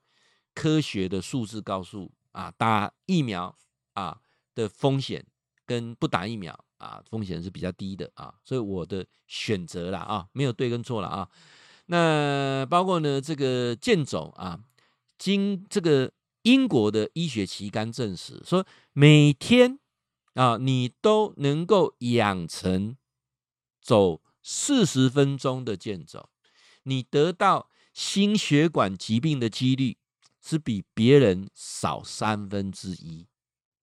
[0.53, 3.57] 科学的数字告诉啊，打疫苗
[3.93, 4.19] 啊
[4.55, 5.25] 的风险。
[5.65, 11.27] 跟不打疫苗啊，风险是比较低的啊，所以我的选择啦啊，没有对跟错了啊。
[11.87, 14.57] 那包括呢这个健走啊，
[15.17, 16.09] 经这个
[16.47, 19.79] 英国的医学期刊证实说，每天
[20.33, 22.95] 啊你都能够养成
[23.81, 26.29] 走四十分钟的健走，
[26.83, 29.97] 你得到心血管疾病的几率
[30.41, 33.27] 是比别人少三分之一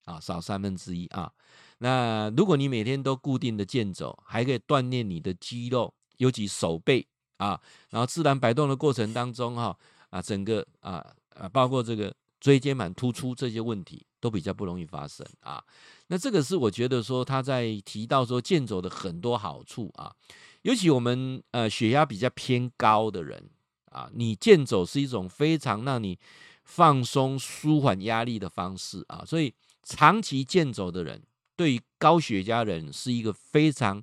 [0.06, 1.32] 啊，少三分之一啊。
[1.78, 7.06] 那如果你每天都固定的健走，还可以锻炼你的肌肉，尤其手背
[7.36, 7.60] 啊，
[7.90, 9.76] 然后自然摆动的过程当中哈
[10.08, 11.04] 啊，整个啊
[11.34, 15.64] 啊，包括这个椎间盘突出这些问题都比较不容易发生啊。
[16.08, 20.14] 那这个是我觉得说他在提到说健走的很多好处啊，
[20.60, 23.48] 尤其我们呃血压比较偏高的人
[23.86, 26.18] 啊，你健走是一种非常让你
[26.64, 31.22] 放松舒缓压力的方式啊，所以长期健走的人。
[31.56, 34.02] 对于高血压人是一个非常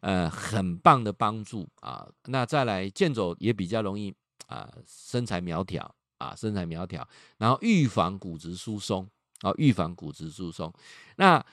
[0.00, 2.06] 呃很棒的帮助啊。
[2.26, 4.14] 那再来健走也比较容易
[4.46, 7.06] 啊，身材苗条啊，身材苗条，
[7.38, 9.08] 然后预防骨质疏松
[9.40, 10.72] 啊，预防骨质疏松。
[11.16, 11.44] 那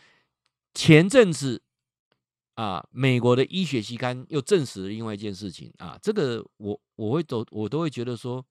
[0.75, 1.63] 前阵子
[2.53, 8.45] 啊，美国的医学期刊又证实了另外一件事情啊，这个我我会都我都会觉得说，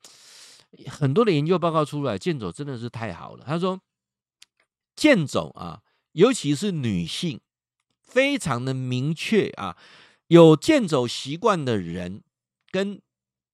[0.88, 3.44] 很多的研究报告出来，健走真的是太好了。
[3.46, 3.80] 他说
[4.96, 5.82] 健走啊。
[6.16, 7.42] 尤其是女性，
[8.00, 9.76] 非常的明确啊，
[10.28, 12.22] 有健走习惯的人，
[12.70, 13.02] 跟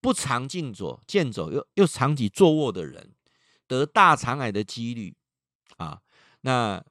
[0.03, 3.15] 不常静坐、健走又又长期坐卧的人，
[3.69, 5.15] 得大肠癌的几率
[5.79, 6.03] 啊，
[6.43, 6.85] 那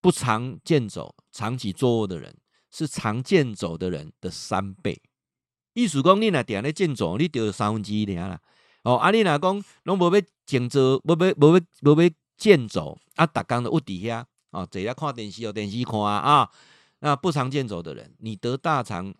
[0.00, 2.38] 不常健走、长期坐卧的人，
[2.70, 5.02] 是常健走的人的三倍。
[5.74, 8.40] 意思讲，你若定咧健走，你得三分之一尔啦。
[8.84, 14.24] 哦，啊，你若讲拢无要静坐，无要无要无要健走，啊，逐工都屋伫遐。
[14.52, 16.50] 啊，在家看电视有电视看啊，啊，
[17.00, 19.12] 那不常健走的人，你得大肠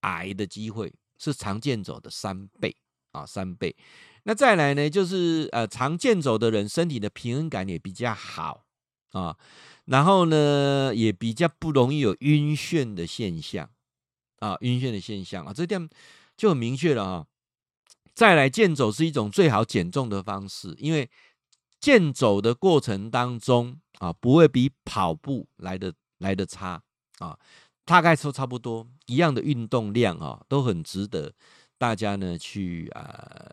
[0.00, 2.74] 癌的机会是常健走的三倍
[3.12, 3.76] 啊，三倍。
[4.24, 8.64] 那再来呢，就是呃，常健走的人身体的平衡感也比较好
[9.12, 9.36] 啊，
[9.84, 13.70] 然后呢，也比较不容易有晕眩的现象
[14.38, 15.88] 啊，晕眩的现象啊，这点
[16.36, 17.26] 就很明确了啊。
[18.14, 21.08] 再来，健走是一种最好减重的方式，因为
[21.78, 23.78] 健走的过程当中。
[24.00, 26.82] 啊，不会比跑步来的来得差
[27.18, 27.38] 啊，
[27.90, 31.32] 大概说差不多一样的运动量啊，都很值得
[31.76, 33.52] 大家呢去啊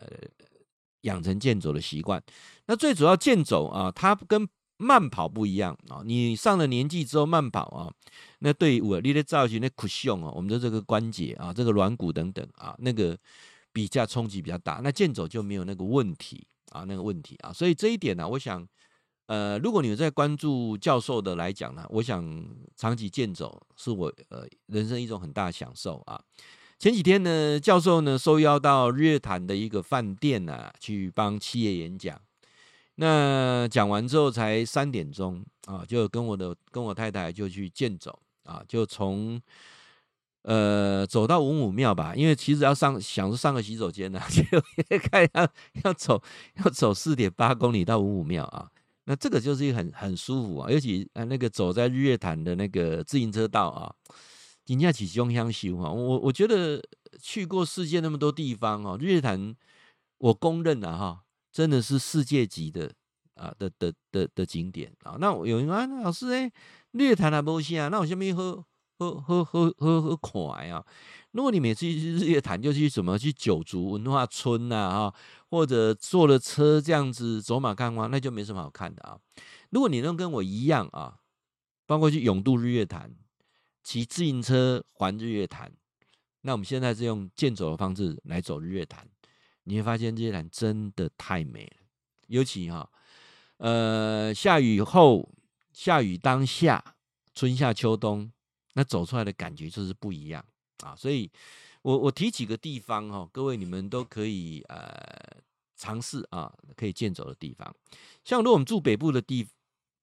[1.00, 2.22] 养成健走的习惯。
[2.66, 7.92] 那最主要健走啊，它跟慢跑不一样啊，你上了年纪之后慢跑啊，
[8.38, 13.18] 那对我你的造型那苦胸啊，我们的这个关节啊，这个软骨等等啊，那个
[13.72, 14.74] 比较冲击比较大。
[14.84, 18.64] 那健走就没有那个问题啊，那个问题啊，所以这一点呢、我想，
[19.28, 22.44] 呃，如果你们在关注教授的来讲呢，我想
[22.76, 26.18] 长期健走是我呃人生一种很大的享受啊。
[26.78, 32.18] 前几天呢，教授呢受邀到日月潭的一个饭店呢、去帮企业演讲。
[32.94, 39.38] 那讲完之后才三点钟啊，就跟我的跟我太太就去健走啊，就从
[40.42, 44.42] 呃走到五五庙吧，因为其实要上想说上个洗手间呢、啊， 就
[45.10, 45.48] 看要
[45.84, 46.22] 要走
[46.64, 48.70] 要走四点八公里到五五庙啊，
[49.08, 53.90] 那这个就是一个很很舒服啊，尤其啊那个走在日月潭的那个自行车道啊，
[54.66, 56.80] 人家起胸香修啊，我我觉得
[57.20, 59.56] 去过世界那么多地方哦、啊，日月潭
[60.18, 61.24] 我公认了、啊、哈。
[61.50, 62.92] 真的是世界级的
[63.34, 65.16] 啊的的的的景点啊！
[65.18, 66.52] 那有人说啊，老师哎，
[66.92, 67.88] 日月潭还不行啊？
[67.88, 68.64] 那我下面喝
[68.98, 70.84] 喝喝喝喝喝快啊！
[71.32, 75.14] 如果你每次去日月潭就去什么去九族文化村呐啊，
[75.50, 79.18] 或者坐了车这样子走马看花，那就没什么好看的啊！
[79.70, 81.20] 如果你能跟我一样啊，
[81.86, 83.14] 包括去泳渡日月潭、
[83.82, 85.72] 骑自行车环日月潭，
[86.42, 89.08] 那我们现在是用健走的方式来走日月潭。
[89.64, 91.86] 你会发现日月潭真的太美了，
[92.28, 92.88] 尤其哈，
[93.58, 95.28] 呃，下雨后、
[95.72, 96.82] 下雨当下、
[97.34, 98.30] 春夏秋冬，
[98.74, 100.44] 那走出来的感觉就是不一样
[100.82, 100.96] 啊。
[100.96, 101.30] 所以
[101.88, 105.40] 我我提几个地方哈，各位你们都可以呃
[105.74, 107.74] 尝试啊，可以健走的地方。
[108.24, 109.48] 像如果我们住北部的地，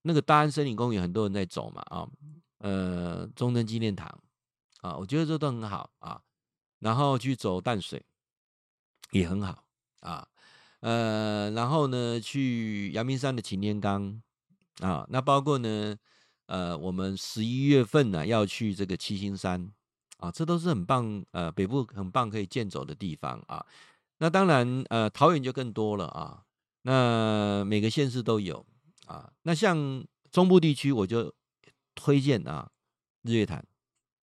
[0.02, 2.10] 那个大安森林公园很多人在走嘛啊，
[2.58, 4.08] 呃，中正纪念堂
[4.82, 6.20] 啊，我觉得这都很好啊。
[6.80, 8.04] 然后去走淡水。
[9.12, 9.64] 也很好
[10.00, 10.28] 啊，
[10.80, 14.22] 呃，然后呢，去阳明山的擎天岗
[14.80, 15.96] 啊，那包括呢，
[16.48, 19.72] 呃，我们十一月份呢要去这个七星山
[20.18, 23.66] 啊，这都是很棒，呃，北部很棒可以健走的地方啊。
[24.20, 26.44] 那当然，呃，桃园就更多了啊。
[26.84, 28.66] 那每个县市都有
[29.08, 29.32] 啊。
[29.44, 31.34] 那像中部地区，我就
[31.96, 32.72] 推荐啊，
[33.24, 33.66] 日月潭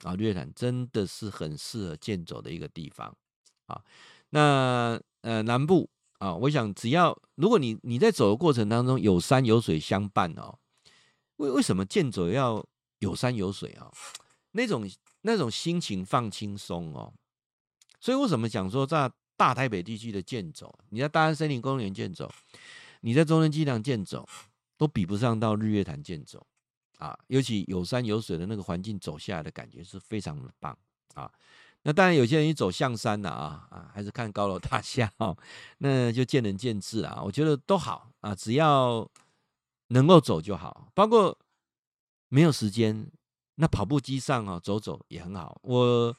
[0.03, 3.15] 啊，日月潭真的是很适合健走的一个地方
[3.67, 3.83] 啊。
[4.31, 10.59] 那呃南部啊，我想只要如果你你在走的过程当中有山有水相伴哦，
[11.37, 12.65] 为为什么健走要
[13.01, 13.93] 有山有水啊？
[14.53, 14.89] 那种
[15.23, 17.13] 那种心情放轻松哦，
[17.99, 22.31] 所以为什么讲说在大台北地区的健走，你在大安森林公园健走，
[23.01, 24.29] 你在中正纪念堂健走，
[24.77, 26.47] 都比不上到日月潭健走
[26.99, 30.77] 啊，尤其有山有水的那个环境走下来的感觉是非常的棒
[31.15, 31.31] 啊。
[31.85, 35.37] 那当然，有些人一走象山呐，啊啊，还是看高楼大厦哦，
[35.79, 37.21] 那就见仁见智啊。
[37.21, 39.11] 我觉得都好啊，只要
[39.89, 40.87] 能够走就好。
[40.95, 41.37] 包括
[42.29, 43.11] 没有时间，
[43.57, 45.59] 那跑步机上啊走走也很好。
[45.63, 46.17] 我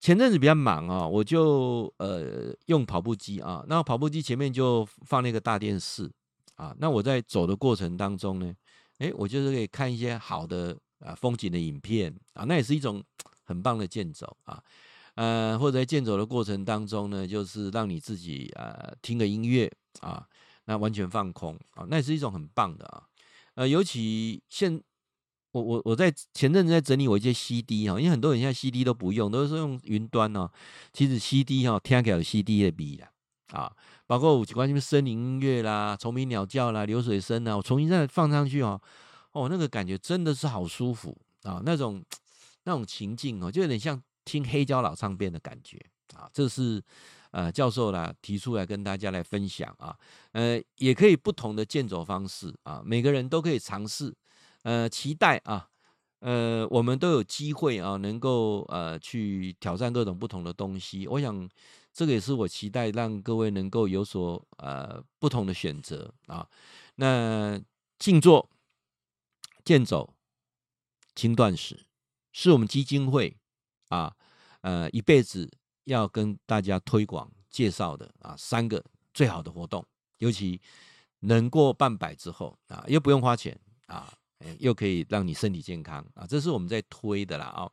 [0.00, 6.10] 前阵子比较忙啊，我就呃用跑步机啊，那跑步机前面就放那个大电视
[6.56, 6.74] 啊。
[6.78, 8.54] 那我在走的过程当中呢，
[8.98, 13.02] 诶，我就是可以看一些好的啊风景的影片啊，那也是一种。
[13.42, 14.62] 很棒的健走啊，
[15.16, 19.68] 呃，或者在健走的过程当中呢，就是让你自己呃听个音乐
[20.02, 20.24] 啊，
[20.66, 23.02] 那完全放空啊，那也是一种很棒的啊。
[23.54, 24.80] 呃，尤其现
[25.52, 30.50] 我我我在前阵子在整理我一些 CD 哈，因为很多人现在 CD 都不用，都是用云端哦。
[30.92, 33.10] 其实 CD 哈，听起来有 CD 的比啦
[33.52, 33.72] 啊，
[34.06, 38.80] 包括有关什么森林音乐啦、虫鸣鸟叫啦、流水声啦，我重新再放上去哦，
[39.32, 42.02] 哦，那个感觉真的是好舒服啊，那种。
[42.64, 45.80] 那种情境哦，就有点像听黑胶老唱片的感觉
[46.14, 46.28] 啊。
[46.30, 46.80] 这是
[47.30, 49.96] 呃教授啦提出来跟大家来分享啊。
[50.32, 54.14] 呃，也可以不同的建走方式啊，每个人都可以尝试。
[54.62, 55.68] 呃，期待啊，
[56.20, 61.06] 呃，我们都有机会啊，能够呃去挑战各种不同的东西。
[61.06, 61.48] 我想
[61.92, 66.48] 这个也是我期待让各位能够有所呃不同的选择啊。
[66.96, 67.60] 那
[67.98, 68.48] 静坐、
[69.64, 70.14] 健走、
[71.14, 71.86] 轻断食。
[72.32, 73.36] 是我们基金会
[73.88, 74.14] 啊，
[74.60, 75.50] 呃，一辈子
[75.82, 79.84] 要跟大家推广介绍的啊，三个最好的活动，
[80.18, 80.60] 尤其
[81.18, 84.12] 能过半百之后啊，又不用花钱啊，
[84.58, 87.70] 又可以让你身体健康啊，这是我们在推的啦啊。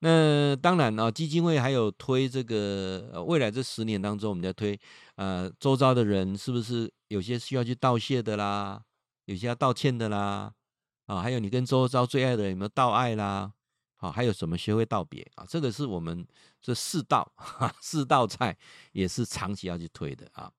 [0.00, 4.78] 那当然啊，基金会还有推这个未来这十年当中，我们在推
[5.16, 8.82] 呃，周遭的人是不是有些需要去道谢的啦，
[9.26, 10.52] 有些要道歉的啦。
[11.04, 13.52] 啊，还有你跟周遭最爱的人有没有道爱啦？
[13.96, 15.44] 好，还有什么学会道别啊？
[15.46, 16.26] 这个是我们
[16.62, 18.56] 这四道哈， 四道菜
[18.92, 20.50] 也是长期要去推的啊。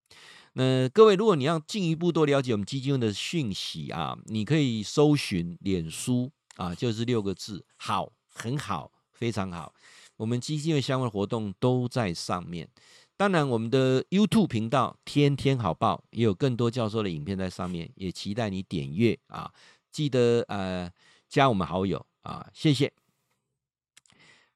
[0.54, 9.74] 那各位，如果你要进一步多了解我们基金会的讯息啊，你可以搜寻脸书啊，就是六个字，好，很好，非常好。
[10.18, 12.70] 我们基金会相关活动都在上面。
[13.16, 19.54] 当然，我们的 YouTube 频道天天好报也有更多教授的影片在上面，也期待你点阅啊，
[19.91, 20.91] 记得呃
[21.30, 22.91] 加我们好友啊，谢谢。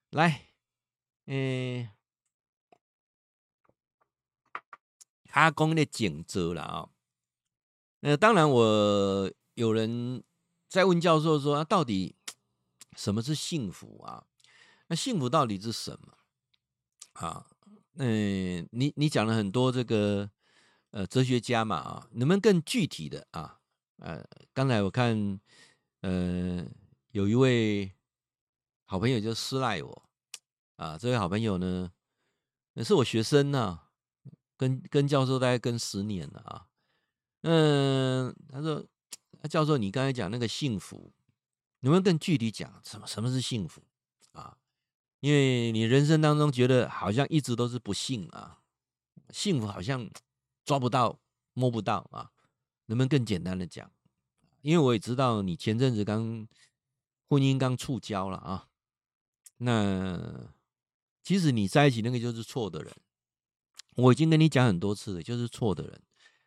[0.09, 0.47] 来，
[1.27, 1.87] 嗯，
[5.35, 6.89] 阿公的讲座了啊。
[7.99, 10.23] 那当然，我有人
[10.69, 12.15] 在问教授说，到底
[12.95, 14.25] 什么是幸福啊？
[14.87, 16.17] 那幸福到底是什么
[17.13, 17.47] 啊？
[17.95, 20.29] 嗯，你你讲了很多这个
[20.91, 23.59] 呃哲学家嘛啊，能不能更具体的啊？
[23.97, 24.23] 呃，
[24.53, 25.39] 刚才我看
[26.01, 26.65] 呃
[27.11, 27.91] 有一位
[28.85, 30.03] 好朋友就私赖我。
[30.77, 31.91] 啊，这位好朋友呢，
[32.83, 33.84] 是我学生呢、
[34.57, 36.67] 跟跟教授大概跟十年了啊。
[37.41, 38.85] 嗯，他说，
[39.49, 41.11] 教授，你刚才讲那个幸福，
[41.81, 43.83] 能不能更具体讲什么什么是幸福
[44.31, 44.57] 啊？
[45.19, 48.59] 因为你人生当中觉得好像一直都是不幸啊，
[49.29, 50.09] 幸福好像
[50.63, 51.19] 抓不到
[51.53, 52.31] 摸不到啊，
[52.85, 53.91] 能不能更简单的讲？
[54.61, 56.47] 因为我也知道你前阵子刚
[57.29, 58.67] 婚姻刚触礁了啊，
[59.57, 60.53] 那。
[61.27, 62.95] 其实你在一起那个就是错的人，
[63.95, 66.01] 我已经跟你讲很多次了，就是错的人。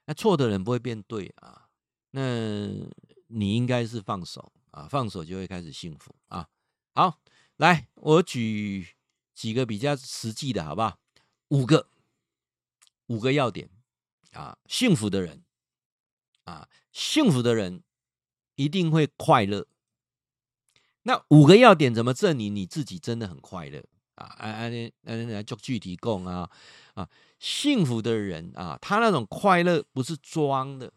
[0.06, 1.68] 那错的人不会变对啊，
[2.12, 2.68] 那
[3.26, 6.48] 你应该是放手啊，放手就会开始幸福啊。
[6.94, 7.20] 好，
[7.56, 8.88] 来，我举
[9.34, 10.98] 几个比较实际的，好不好？
[11.48, 11.88] 五个，
[13.06, 13.68] 五个要点
[14.32, 14.58] 啊。
[14.66, 15.44] 幸福的人
[16.44, 17.82] 啊，幸福的人
[18.54, 19.66] 一定会快乐。
[21.02, 23.84] 那五个要点怎么证明你自己真的很快乐？
[24.14, 26.50] 啊，按按按来做具体讲啊
[26.94, 30.92] 啊，幸福的人啊，他那种快乐不是装的，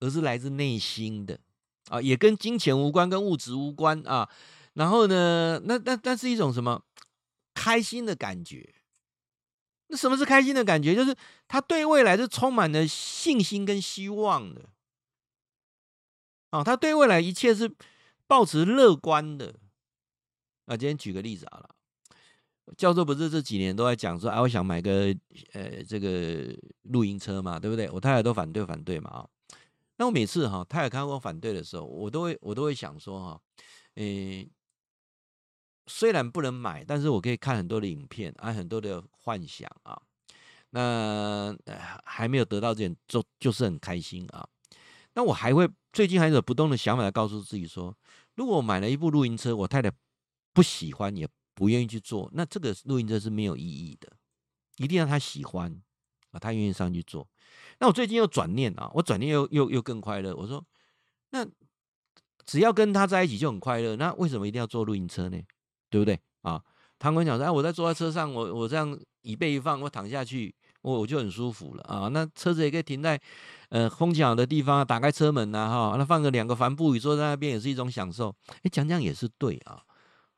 [0.00, 1.38] 而是来自内心的
[1.88, 4.28] 啊，也跟金钱无关，跟物质无关啊。
[4.74, 6.82] 然后呢，那那那是一种什么
[7.52, 8.74] 开心的感觉？
[9.88, 10.94] 那什么是开心的感觉？
[10.94, 11.14] 就是
[11.46, 14.70] 他对未来是充满了信心跟希望的
[16.48, 17.70] 啊，他对未来一切是
[18.26, 19.56] 抱持乐观的。
[20.64, 21.74] 啊，今天举个例子好了。
[22.76, 25.14] 教授不是这几年都在讲说，啊，我想买个
[25.52, 27.90] 呃这个露营车嘛，对不对？
[27.90, 29.28] 我太太都反对反对嘛啊。
[29.96, 33.40] 那我每次哈太太看我反对的时候，我都会我都会想说哈，
[33.94, 34.48] 诶，
[35.86, 40.00] 虽然不能买，但是我可以看很多的影片啊，很多的幻想啊。
[40.70, 41.54] 那
[42.04, 44.48] 还没有得到这点，就就是很开心啊。
[45.14, 47.94] 那我还会最近还有不动的想法来告诉自己说，
[48.36, 49.92] 如果我买了一部露营车，我太太
[50.54, 51.28] 不喜欢也。
[51.54, 54.08] 不愿意去做，那这个露营车是没有意义的。
[54.78, 55.70] 一定要他喜欢
[56.30, 57.28] 啊，他愿意上去做。
[57.78, 60.34] 那我最近又转念啊，我转念又又又更快乐。
[60.34, 60.64] 我说，
[61.30, 61.46] 那
[62.44, 65.38] 只要跟他在一起就很快乐，那为什么一定要坐露营车呢？
[65.90, 66.62] 对不对啊？
[66.98, 72.08] 唐文讲说，哎，我在坐在车上，我我这样椅背一放，我躺下去，我我就很舒服了啊。
[72.08, 73.20] 那车子也可以停在
[73.68, 78.34] 呃风景好的地方，打开车门呐、啊，哈，那放个两个帆布椅坐在那边也是一种享受。
[78.62, 79.82] 哎，讲讲也是对啊。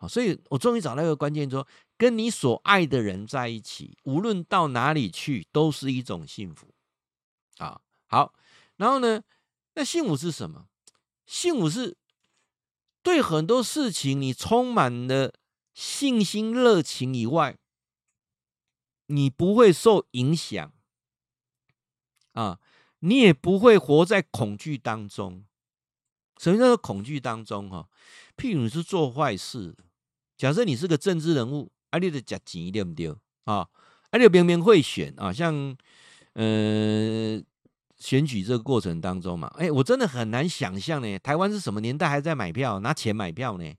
[0.09, 6.74] 所以我终于找到一个关键，说跟你所爱的人在一起，无论到哪里去，都是一种幸福
[7.59, 7.80] 啊。
[8.07, 8.34] 好，
[8.76, 9.22] 然后呢，
[9.74, 10.66] 那幸福是什么？
[11.26, 11.96] 幸福是
[13.02, 15.34] 对很多事情你充满了
[15.72, 17.57] 信心、热情以外，
[19.07, 20.72] 你不会受影响
[22.32, 22.61] 啊，
[23.00, 25.44] 你也不会活在恐惧当中。
[26.38, 27.70] 什么叫做恐惧当中？
[27.70, 27.88] 哈，
[28.36, 29.76] 譬如你是做坏事。
[30.37, 33.09] 假设你是个政治人物，啊，你的假钱对不对
[33.45, 33.68] 啊？
[34.11, 35.76] 啊，你明明会选啊，像
[36.35, 37.41] 呃
[37.97, 43.72] 选举这个过程当中嘛，哎，我真的很难想象呢，台湾是什么年代还在买票，拿钱买票呢？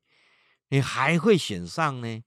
[0.70, 2.24] 你还会选上呢？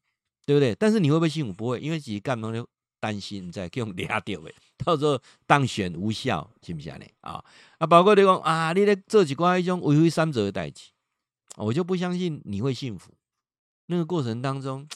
[0.47, 0.75] 对不对？
[0.75, 1.53] 但是你会不会幸福？
[1.53, 2.67] 不会，因为自己干嘛就
[3.01, 4.53] 担心在用抓掉的，
[4.85, 7.05] 到时候当选无效，是不是呢？
[7.21, 7.45] 啊
[7.79, 10.91] 啊，包括你讲啊，你在做几关一种为非三者的代志，
[11.57, 13.13] 我就不相信你会幸福。
[13.91, 14.87] 那个过程当中，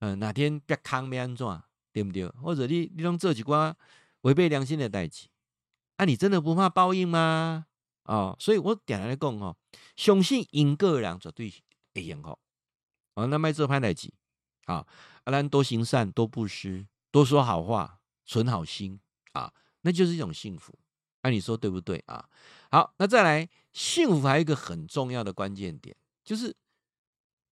[0.00, 1.46] 嗯、哪天别康别安怎，
[1.92, 2.26] 对不对？
[2.28, 3.74] 或者你你拢做一寡
[4.22, 5.28] 违背良心的代志，
[5.96, 7.66] 啊，你真的不怕报应吗？
[8.04, 9.56] 哦，所以我点来讲哦，
[9.96, 11.52] 相信因果人绝对
[11.94, 12.38] 会幸福。
[13.14, 14.12] 哦，那卖这拍代志，
[14.64, 14.86] 啊，
[15.24, 18.98] 阿兰多行善，多布施，多说好话，存好心
[19.32, 19.52] 啊，
[19.82, 20.76] 那就是一种幸福。
[21.22, 22.28] 那、啊、你说对不对啊？
[22.70, 26.54] 好，那再来，幸福还有一个很重要的关键点，就是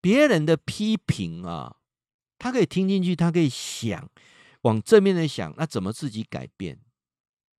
[0.03, 1.77] 别人的批评啊，
[2.39, 4.11] 他可以听进去，他可以想
[4.63, 6.79] 往正面的想，那怎么自己改变？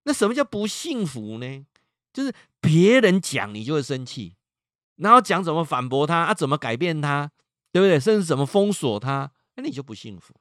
[0.04, 1.66] 那什么叫不幸福呢？
[2.12, 4.36] 就是别人讲你就会生气，
[4.96, 7.32] 然后讲怎么反驳他啊，怎么改变他，
[7.72, 7.98] 对不对？
[7.98, 10.34] 甚至怎么封锁他，那你就不幸福。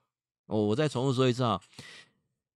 [0.46, 1.60] 哦，我再重复说一次啊，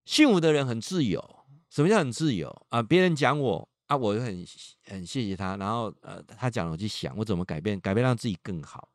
[0.05, 1.47] 幸福的人很自由。
[1.71, 2.83] 什么叫很自由啊？
[2.83, 3.69] 别人讲我。
[3.87, 4.45] 啊，我就很
[4.87, 8.89] 很谢谢他，然后呃，他讲了我去想，我怎么改变，改变让自己更好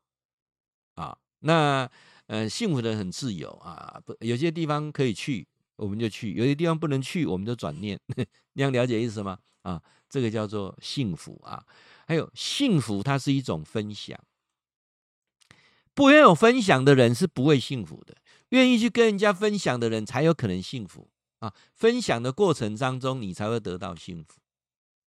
[1.02, 1.18] 啊。
[1.40, 1.90] 那
[2.28, 5.46] 呃，幸福的人很自由啊，不，有些地方可以去，
[5.76, 8.00] 我们就去；有些地方不能去，我们就转念。
[8.54, 9.38] 你想了解意思吗？
[9.64, 11.66] 啊，这个叫做幸福啊。
[12.08, 14.18] 还有幸福，它是一种分享。
[15.94, 18.16] 不愿有分享的人是不会幸福的，
[18.50, 21.54] 愿意去跟人家分享的人才有可能幸福啊。
[21.74, 24.40] 分享的过程当中，你才会得到幸福。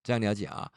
[0.02, 0.70] 这样了解啊，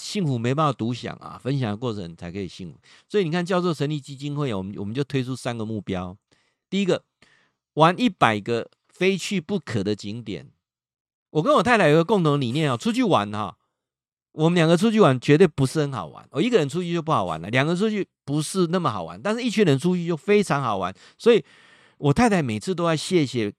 [0.00, 2.78] 幸福没办法独享啊，分享的过程才可以幸福。
[3.08, 6.16] 所以你看，教授成立基金会，我们我们就推出三个目标：
[6.70, 7.02] 第一个，
[7.74, 10.50] 玩一百个非去不可的景点。
[11.30, 13.56] 我跟我太太有个共同理念啊，出去玩哈，
[14.32, 20.94] 我们两个出去玩绝对不是很好玩，我一个人出去就不好玩了，两个人出去不是那么好玩，但是一群人出去就非常好玩。
[21.18, 21.44] 所以
[21.98, 23.52] 我太太每次都要谢谢。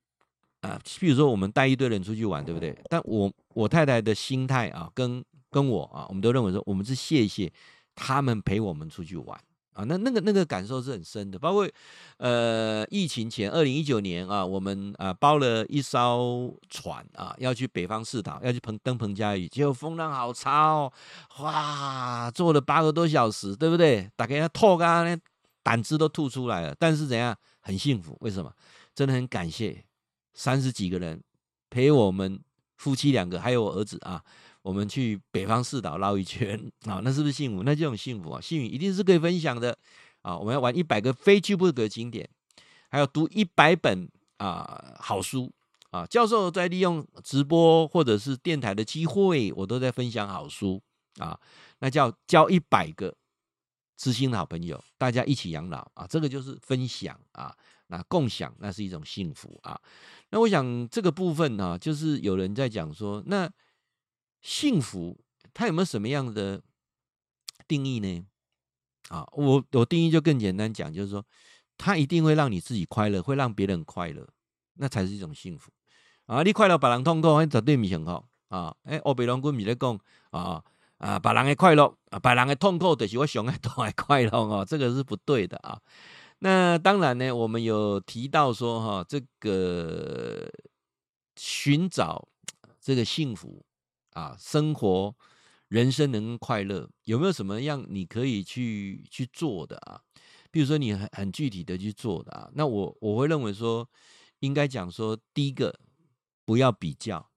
[0.62, 2.78] 啊，比如说我们带一堆人出去玩，对不对？
[2.90, 7.52] 但我我太太的心态啊，跟跟我啊，我们都认为说，我们是谢谢
[7.95, 9.39] 他们陪我们出去玩
[9.74, 9.84] 啊。
[9.84, 11.38] 那那个那个感受是很深的。
[11.39, 11.70] 包括
[12.18, 20.91] 呃，疫情前二零一九年啊，我们啊包了一艘船啊，要去北方四岛，要去彭登彭佳屿，结果风浪好差哦，
[21.39, 24.10] 哇，坐了八个多小时，对不对？
[24.16, 25.04] 大家吐啊，
[25.64, 26.76] 胆汁都吐出来了。
[26.78, 28.18] 但是怎样，很幸福？
[28.22, 28.52] 为什么？
[28.95, 29.84] 真的很感谢。
[30.34, 31.22] 三十几个人
[31.70, 32.39] 陪我们
[32.78, 34.24] 夫妻两个，还有我儿子啊，
[34.70, 36.56] 我们去北方四岛绕一圈
[36.86, 37.64] 啊，那是不是幸福？
[37.64, 39.76] 那这种幸福啊，幸运一定是可以分享的
[40.22, 40.38] 啊！
[40.38, 42.30] 我们要玩一百个非去不可的景点，
[42.92, 44.08] 还要读一百本
[44.38, 45.52] 啊好书
[45.90, 46.06] 啊！
[46.06, 50.80] 教授在利用直播或者是电台的机会，我都在分享好书
[51.18, 51.40] 啊，
[51.80, 53.16] 那叫交一百个
[53.98, 56.06] 知心的好朋友，大家一起养老啊！
[56.08, 57.52] 这个就是分享啊。
[57.92, 59.82] 那共享，那是一种幸福啊。
[60.30, 63.50] 那我想这个部分呢、啊，就是有人在讲说，那
[64.42, 65.20] 幸福
[65.54, 66.62] 它有没有什么样的
[67.68, 68.26] 定义呢？
[69.10, 71.26] 啊，我我定义就更简单讲，就是说，
[71.78, 74.28] 它一定会让你自己快乐，会让别人快乐，
[74.76, 75.72] 那才是一种幸福
[76.26, 76.44] 啊。
[76.44, 78.76] 你快乐，别人痛苦，那绝对不幸福啊。
[78.84, 80.64] 哎，欧北龙君不是在讲啊
[80.98, 85.82] 啊，别人的快乐把，人的痛苦，就是我想爱多爱快乐哦，这个是不对的啊。
[86.40, 90.50] 那当然呢，我们有提到说哈，这个
[91.36, 92.28] 寻找
[92.80, 93.66] 这个幸福
[94.12, 95.16] 啊，生活
[95.68, 100.01] 人生能快乐，有没有什么样你可以去去做的啊？
[100.51, 103.88] 比如说你很很具体的去做的啊，那我我会认为说，
[104.39, 105.80] 应该讲说，第一个
[106.43, 107.30] 不要比较，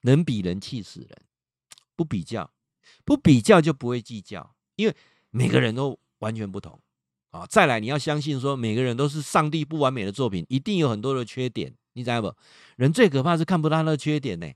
[0.00, 1.10] 人比人气死人，
[1.94, 2.52] 不比较，
[3.04, 4.96] 不比较就不会计较，因为
[5.30, 6.80] 每个人都完全不同。
[7.30, 12.34] 啊，再来，你要相信说，每个人都是上帝不完美的作品，一定有很多的缺点，你知道不？
[12.76, 14.52] 人最可怕是看不到他的缺点呢。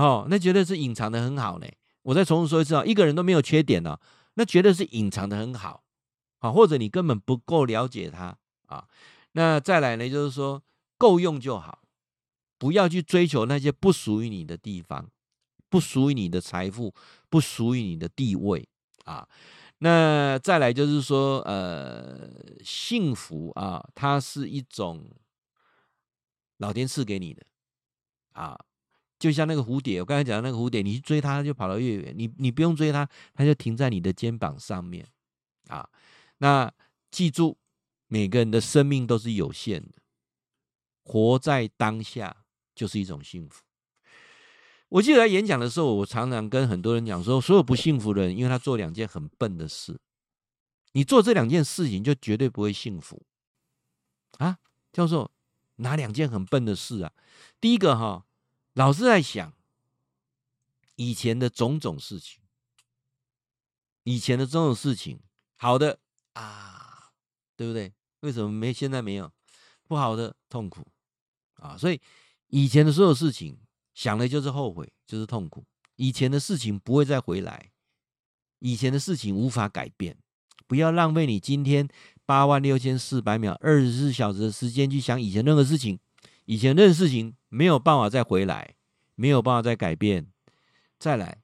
[0.00, 1.66] 哦，那绝对是隐藏的很好呢。
[2.02, 3.98] 我再重复说一次啊，一个人都没有缺点呢，
[4.34, 5.84] 那绝对是隐藏的很好。
[6.38, 8.34] 啊，或者你根本不够了解他
[8.66, 8.88] 啊。
[9.32, 10.62] 那再来呢，就是说
[10.96, 11.82] 够用就好，
[12.56, 15.10] 不要去追求那些不属于你的地方，
[15.68, 16.94] 不属于你的财富，
[17.28, 18.66] 不属于你的地位
[19.04, 19.28] 啊。
[19.80, 22.30] 那再来就是说，呃，
[22.64, 25.10] 幸福啊，它是一种
[26.56, 27.42] 老天赐给你的
[28.32, 28.58] 啊，
[29.20, 35.06] 就像那个蝴蝶，我刚才讲的那个蝴蝶，你去追它，它就跑到越远；你你不用追它，它就停在你的肩膀上面
[35.68, 35.88] 啊。
[36.38, 36.72] 那
[37.10, 37.58] 记住，
[38.08, 39.98] 每个人的生命都是有限的，
[41.04, 42.34] 活在当下
[42.74, 43.62] 就是一种幸福。
[44.88, 50.00] 我记得在演讲的时候，我常常跟很多人讲说，所有不幸福的人，因为他做两件很笨的事。
[50.92, 53.22] 你做这两件事情，就绝对不会幸福
[54.38, 54.58] 啊！
[54.92, 55.30] 教授，
[55.76, 57.12] 哪两件很笨的事啊？
[57.60, 58.26] 第一个哈，
[58.74, 59.52] 老是在想
[60.96, 62.42] 以前的种种事情，
[64.04, 65.20] 以前的种种事情，
[65.56, 65.98] 好的
[66.32, 67.12] 啊，
[67.56, 67.92] 对不对？
[68.20, 69.32] 为什么没现在没有？
[69.86, 70.86] 不好的痛苦
[71.54, 71.76] 啊！
[71.76, 72.00] 所以
[72.48, 73.58] 以前的所有事情。
[73.92, 75.66] 想的就是后悔，就是痛苦。
[75.96, 77.70] 以前的事情不会再回来，
[78.60, 80.16] 以前的事情无法改变。
[80.66, 81.86] 不要浪费你今天
[82.24, 85.98] 八万六千四百秒二十四小时的时间去想以前任何事情。
[86.46, 88.76] 以前任何事情没有办法再回来，
[89.14, 90.28] 没有办法再改变。
[90.98, 91.42] 再来，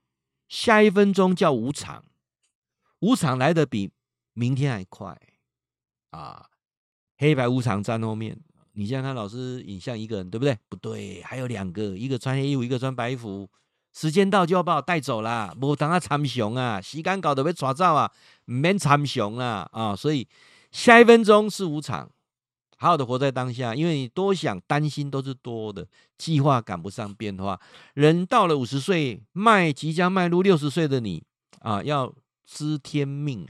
[0.49, 2.05] 下一分钟叫无常，
[3.01, 3.91] 无常来得比
[4.33, 5.19] 明天还快
[6.11, 6.47] 啊！
[7.19, 8.39] 黑白无常站后面，
[8.73, 10.59] 你现在看老师影像一个人对不对？
[10.69, 13.51] 不对，还有两个，一个穿黑衣服，一个穿白衣服。
[13.93, 18.13] 时间到就要把我带走啦，无当啊参详啊，时间搞得被抓走啊，
[18.47, 19.97] 唔免参详啊啊！
[19.97, 20.29] 所以
[20.71, 22.11] 下一分钟是无常。
[22.77, 27.59] 好好的活在当下，因为你多想、担心都是多的，计划赶不上变化。
[27.95, 31.25] 人到了五十岁，迈即将迈入六十岁的你
[31.61, 32.15] 啊，要
[32.45, 33.49] 知天命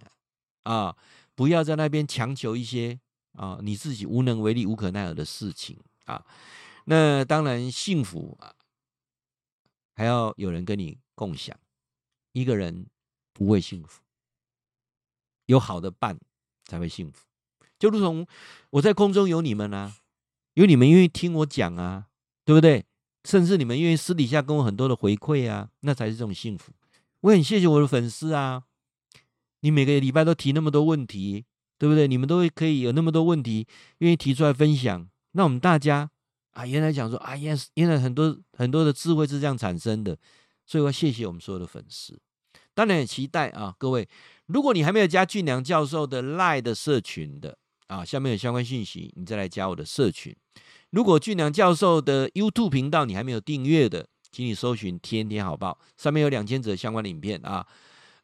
[0.63, 0.97] 啊，啊，
[1.35, 2.99] 不要在那边强求一些
[3.33, 6.25] 啊，你自己无能为力、无可奈何的事情啊。
[6.85, 8.55] 那当然，幸福啊，
[9.95, 11.59] 还要有人跟你共享。
[12.31, 12.87] 一个人
[13.33, 14.03] 不会幸福，
[15.47, 16.17] 有好的伴
[16.65, 17.27] 才会幸福。
[17.79, 18.27] 就如同
[18.71, 19.97] 我在空中有你们啊，
[20.55, 22.07] 有你们愿意听我讲啊，
[22.45, 22.85] 对不对？
[23.25, 26.73] 甚至你们愿意私底下跟我很多的回馈啊，那才是这种幸福。
[27.23, 28.63] 我很谢谢我的粉丝啊，
[29.61, 31.45] 你每个礼拜都提那么多问题，
[31.77, 32.07] 对不对？
[32.07, 33.67] 你们都可以有那么多问题
[33.99, 35.09] 愿意提出来分享。
[35.33, 36.09] 那我们大家
[36.53, 40.17] 啊，原来讲说啊，原来原来很多很多的智慧是这样产生的，
[40.65, 42.17] 所以我要谢谢我们所有的粉丝。
[42.75, 44.09] 当然也期待啊，各位，
[44.47, 47.59] 如果你还没有加俊良教授的 LINE 的社群的。
[47.89, 50.35] 啊，下面有相关信息，你再来加我的社群。
[50.91, 57.67] 如果俊良教授的 YouTube 频道你还没有订阅的，请你搜寻“天天好报”，上面有两千则相关的影片啊。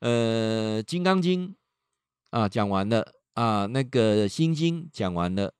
[0.00, 1.48] 呃，《金刚经》
[2.30, 5.52] 啊讲完了啊，那个《心经》讲完了，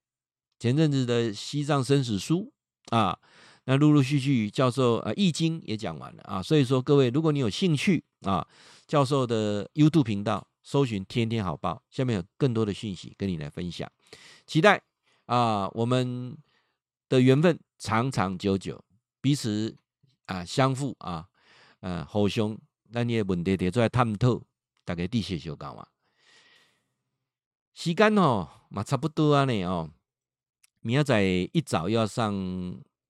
[0.58, 2.52] 前阵子的《西藏生死书》
[2.96, 3.18] 啊，
[3.64, 6.42] 那陆陆续续教授啊《易经》也讲完了啊。
[6.42, 8.46] 所以说，各位，如果你有兴趣啊，
[8.86, 10.46] 教授的 YouTube 频道。
[10.62, 13.90] 搜寻天天好报，下面有更多的讯息跟你来分享，
[14.46, 14.80] 期待
[15.26, 16.36] 啊，我们
[17.08, 18.82] 的缘分长长久久，
[19.20, 19.76] 彼此
[20.26, 21.26] 啊相互啊，
[21.80, 22.56] 呃，互相，
[22.90, 24.40] 那你的问题提出来探讨，
[24.84, 25.86] 大家地谢小讲嘛。
[27.74, 29.90] 时间哦，嘛差不多啊呢哦，
[30.80, 32.32] 明仔一早要上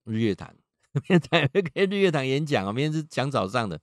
[0.05, 0.55] 日月潭，
[1.07, 3.79] 明仔载要日月潭演讲啊，明天是讲早上的，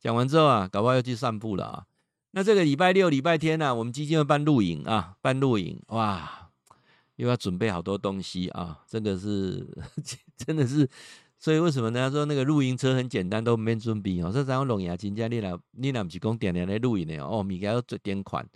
[0.00, 1.86] 讲完之后啊，搞不好要去散步了啊。
[2.34, 6.48] 那这个礼拜六、礼拜天呢、啊，我们基金会办露营啊，办露营哇，
[7.16, 9.66] 又要准备好多东西啊，这个是
[10.38, 10.88] 真的是，
[11.38, 12.10] 所以为什么呢？
[12.10, 14.30] 说那个露营车很简单，都没准备哦。
[14.32, 18.48] 这张龙牙金家，你俩你俩不是讲点点来露营的哦，米该要做点款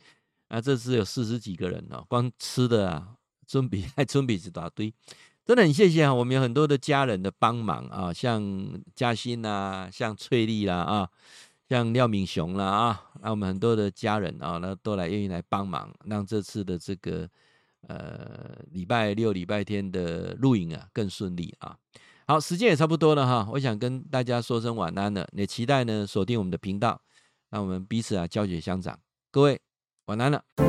[0.48, 3.08] 啊，这次有四十几个人哦，光吃的啊，
[3.46, 4.90] 准备 还准备一大堆，
[5.44, 8.42] 真的很谢谢啊，我们有很多的家人的帮忙啊，像
[8.94, 11.10] 嘉欣啊，像翠丽啦啊。
[11.68, 17.28] 像廖敏雄啦啊，那我们很多的家人啊，那都来愿意来帮忙，让这次的这个
[17.88, 21.76] 呃礼拜六、礼拜天的录影啊更顺利啊。
[22.28, 27.00] 好，时间也差不多了哈，我想跟大家说声晚安了，也期待呢锁定我们的频道，
[27.50, 28.98] 让我们彼此啊教学相长。
[29.30, 29.60] 各位
[30.06, 30.65] 晚安了。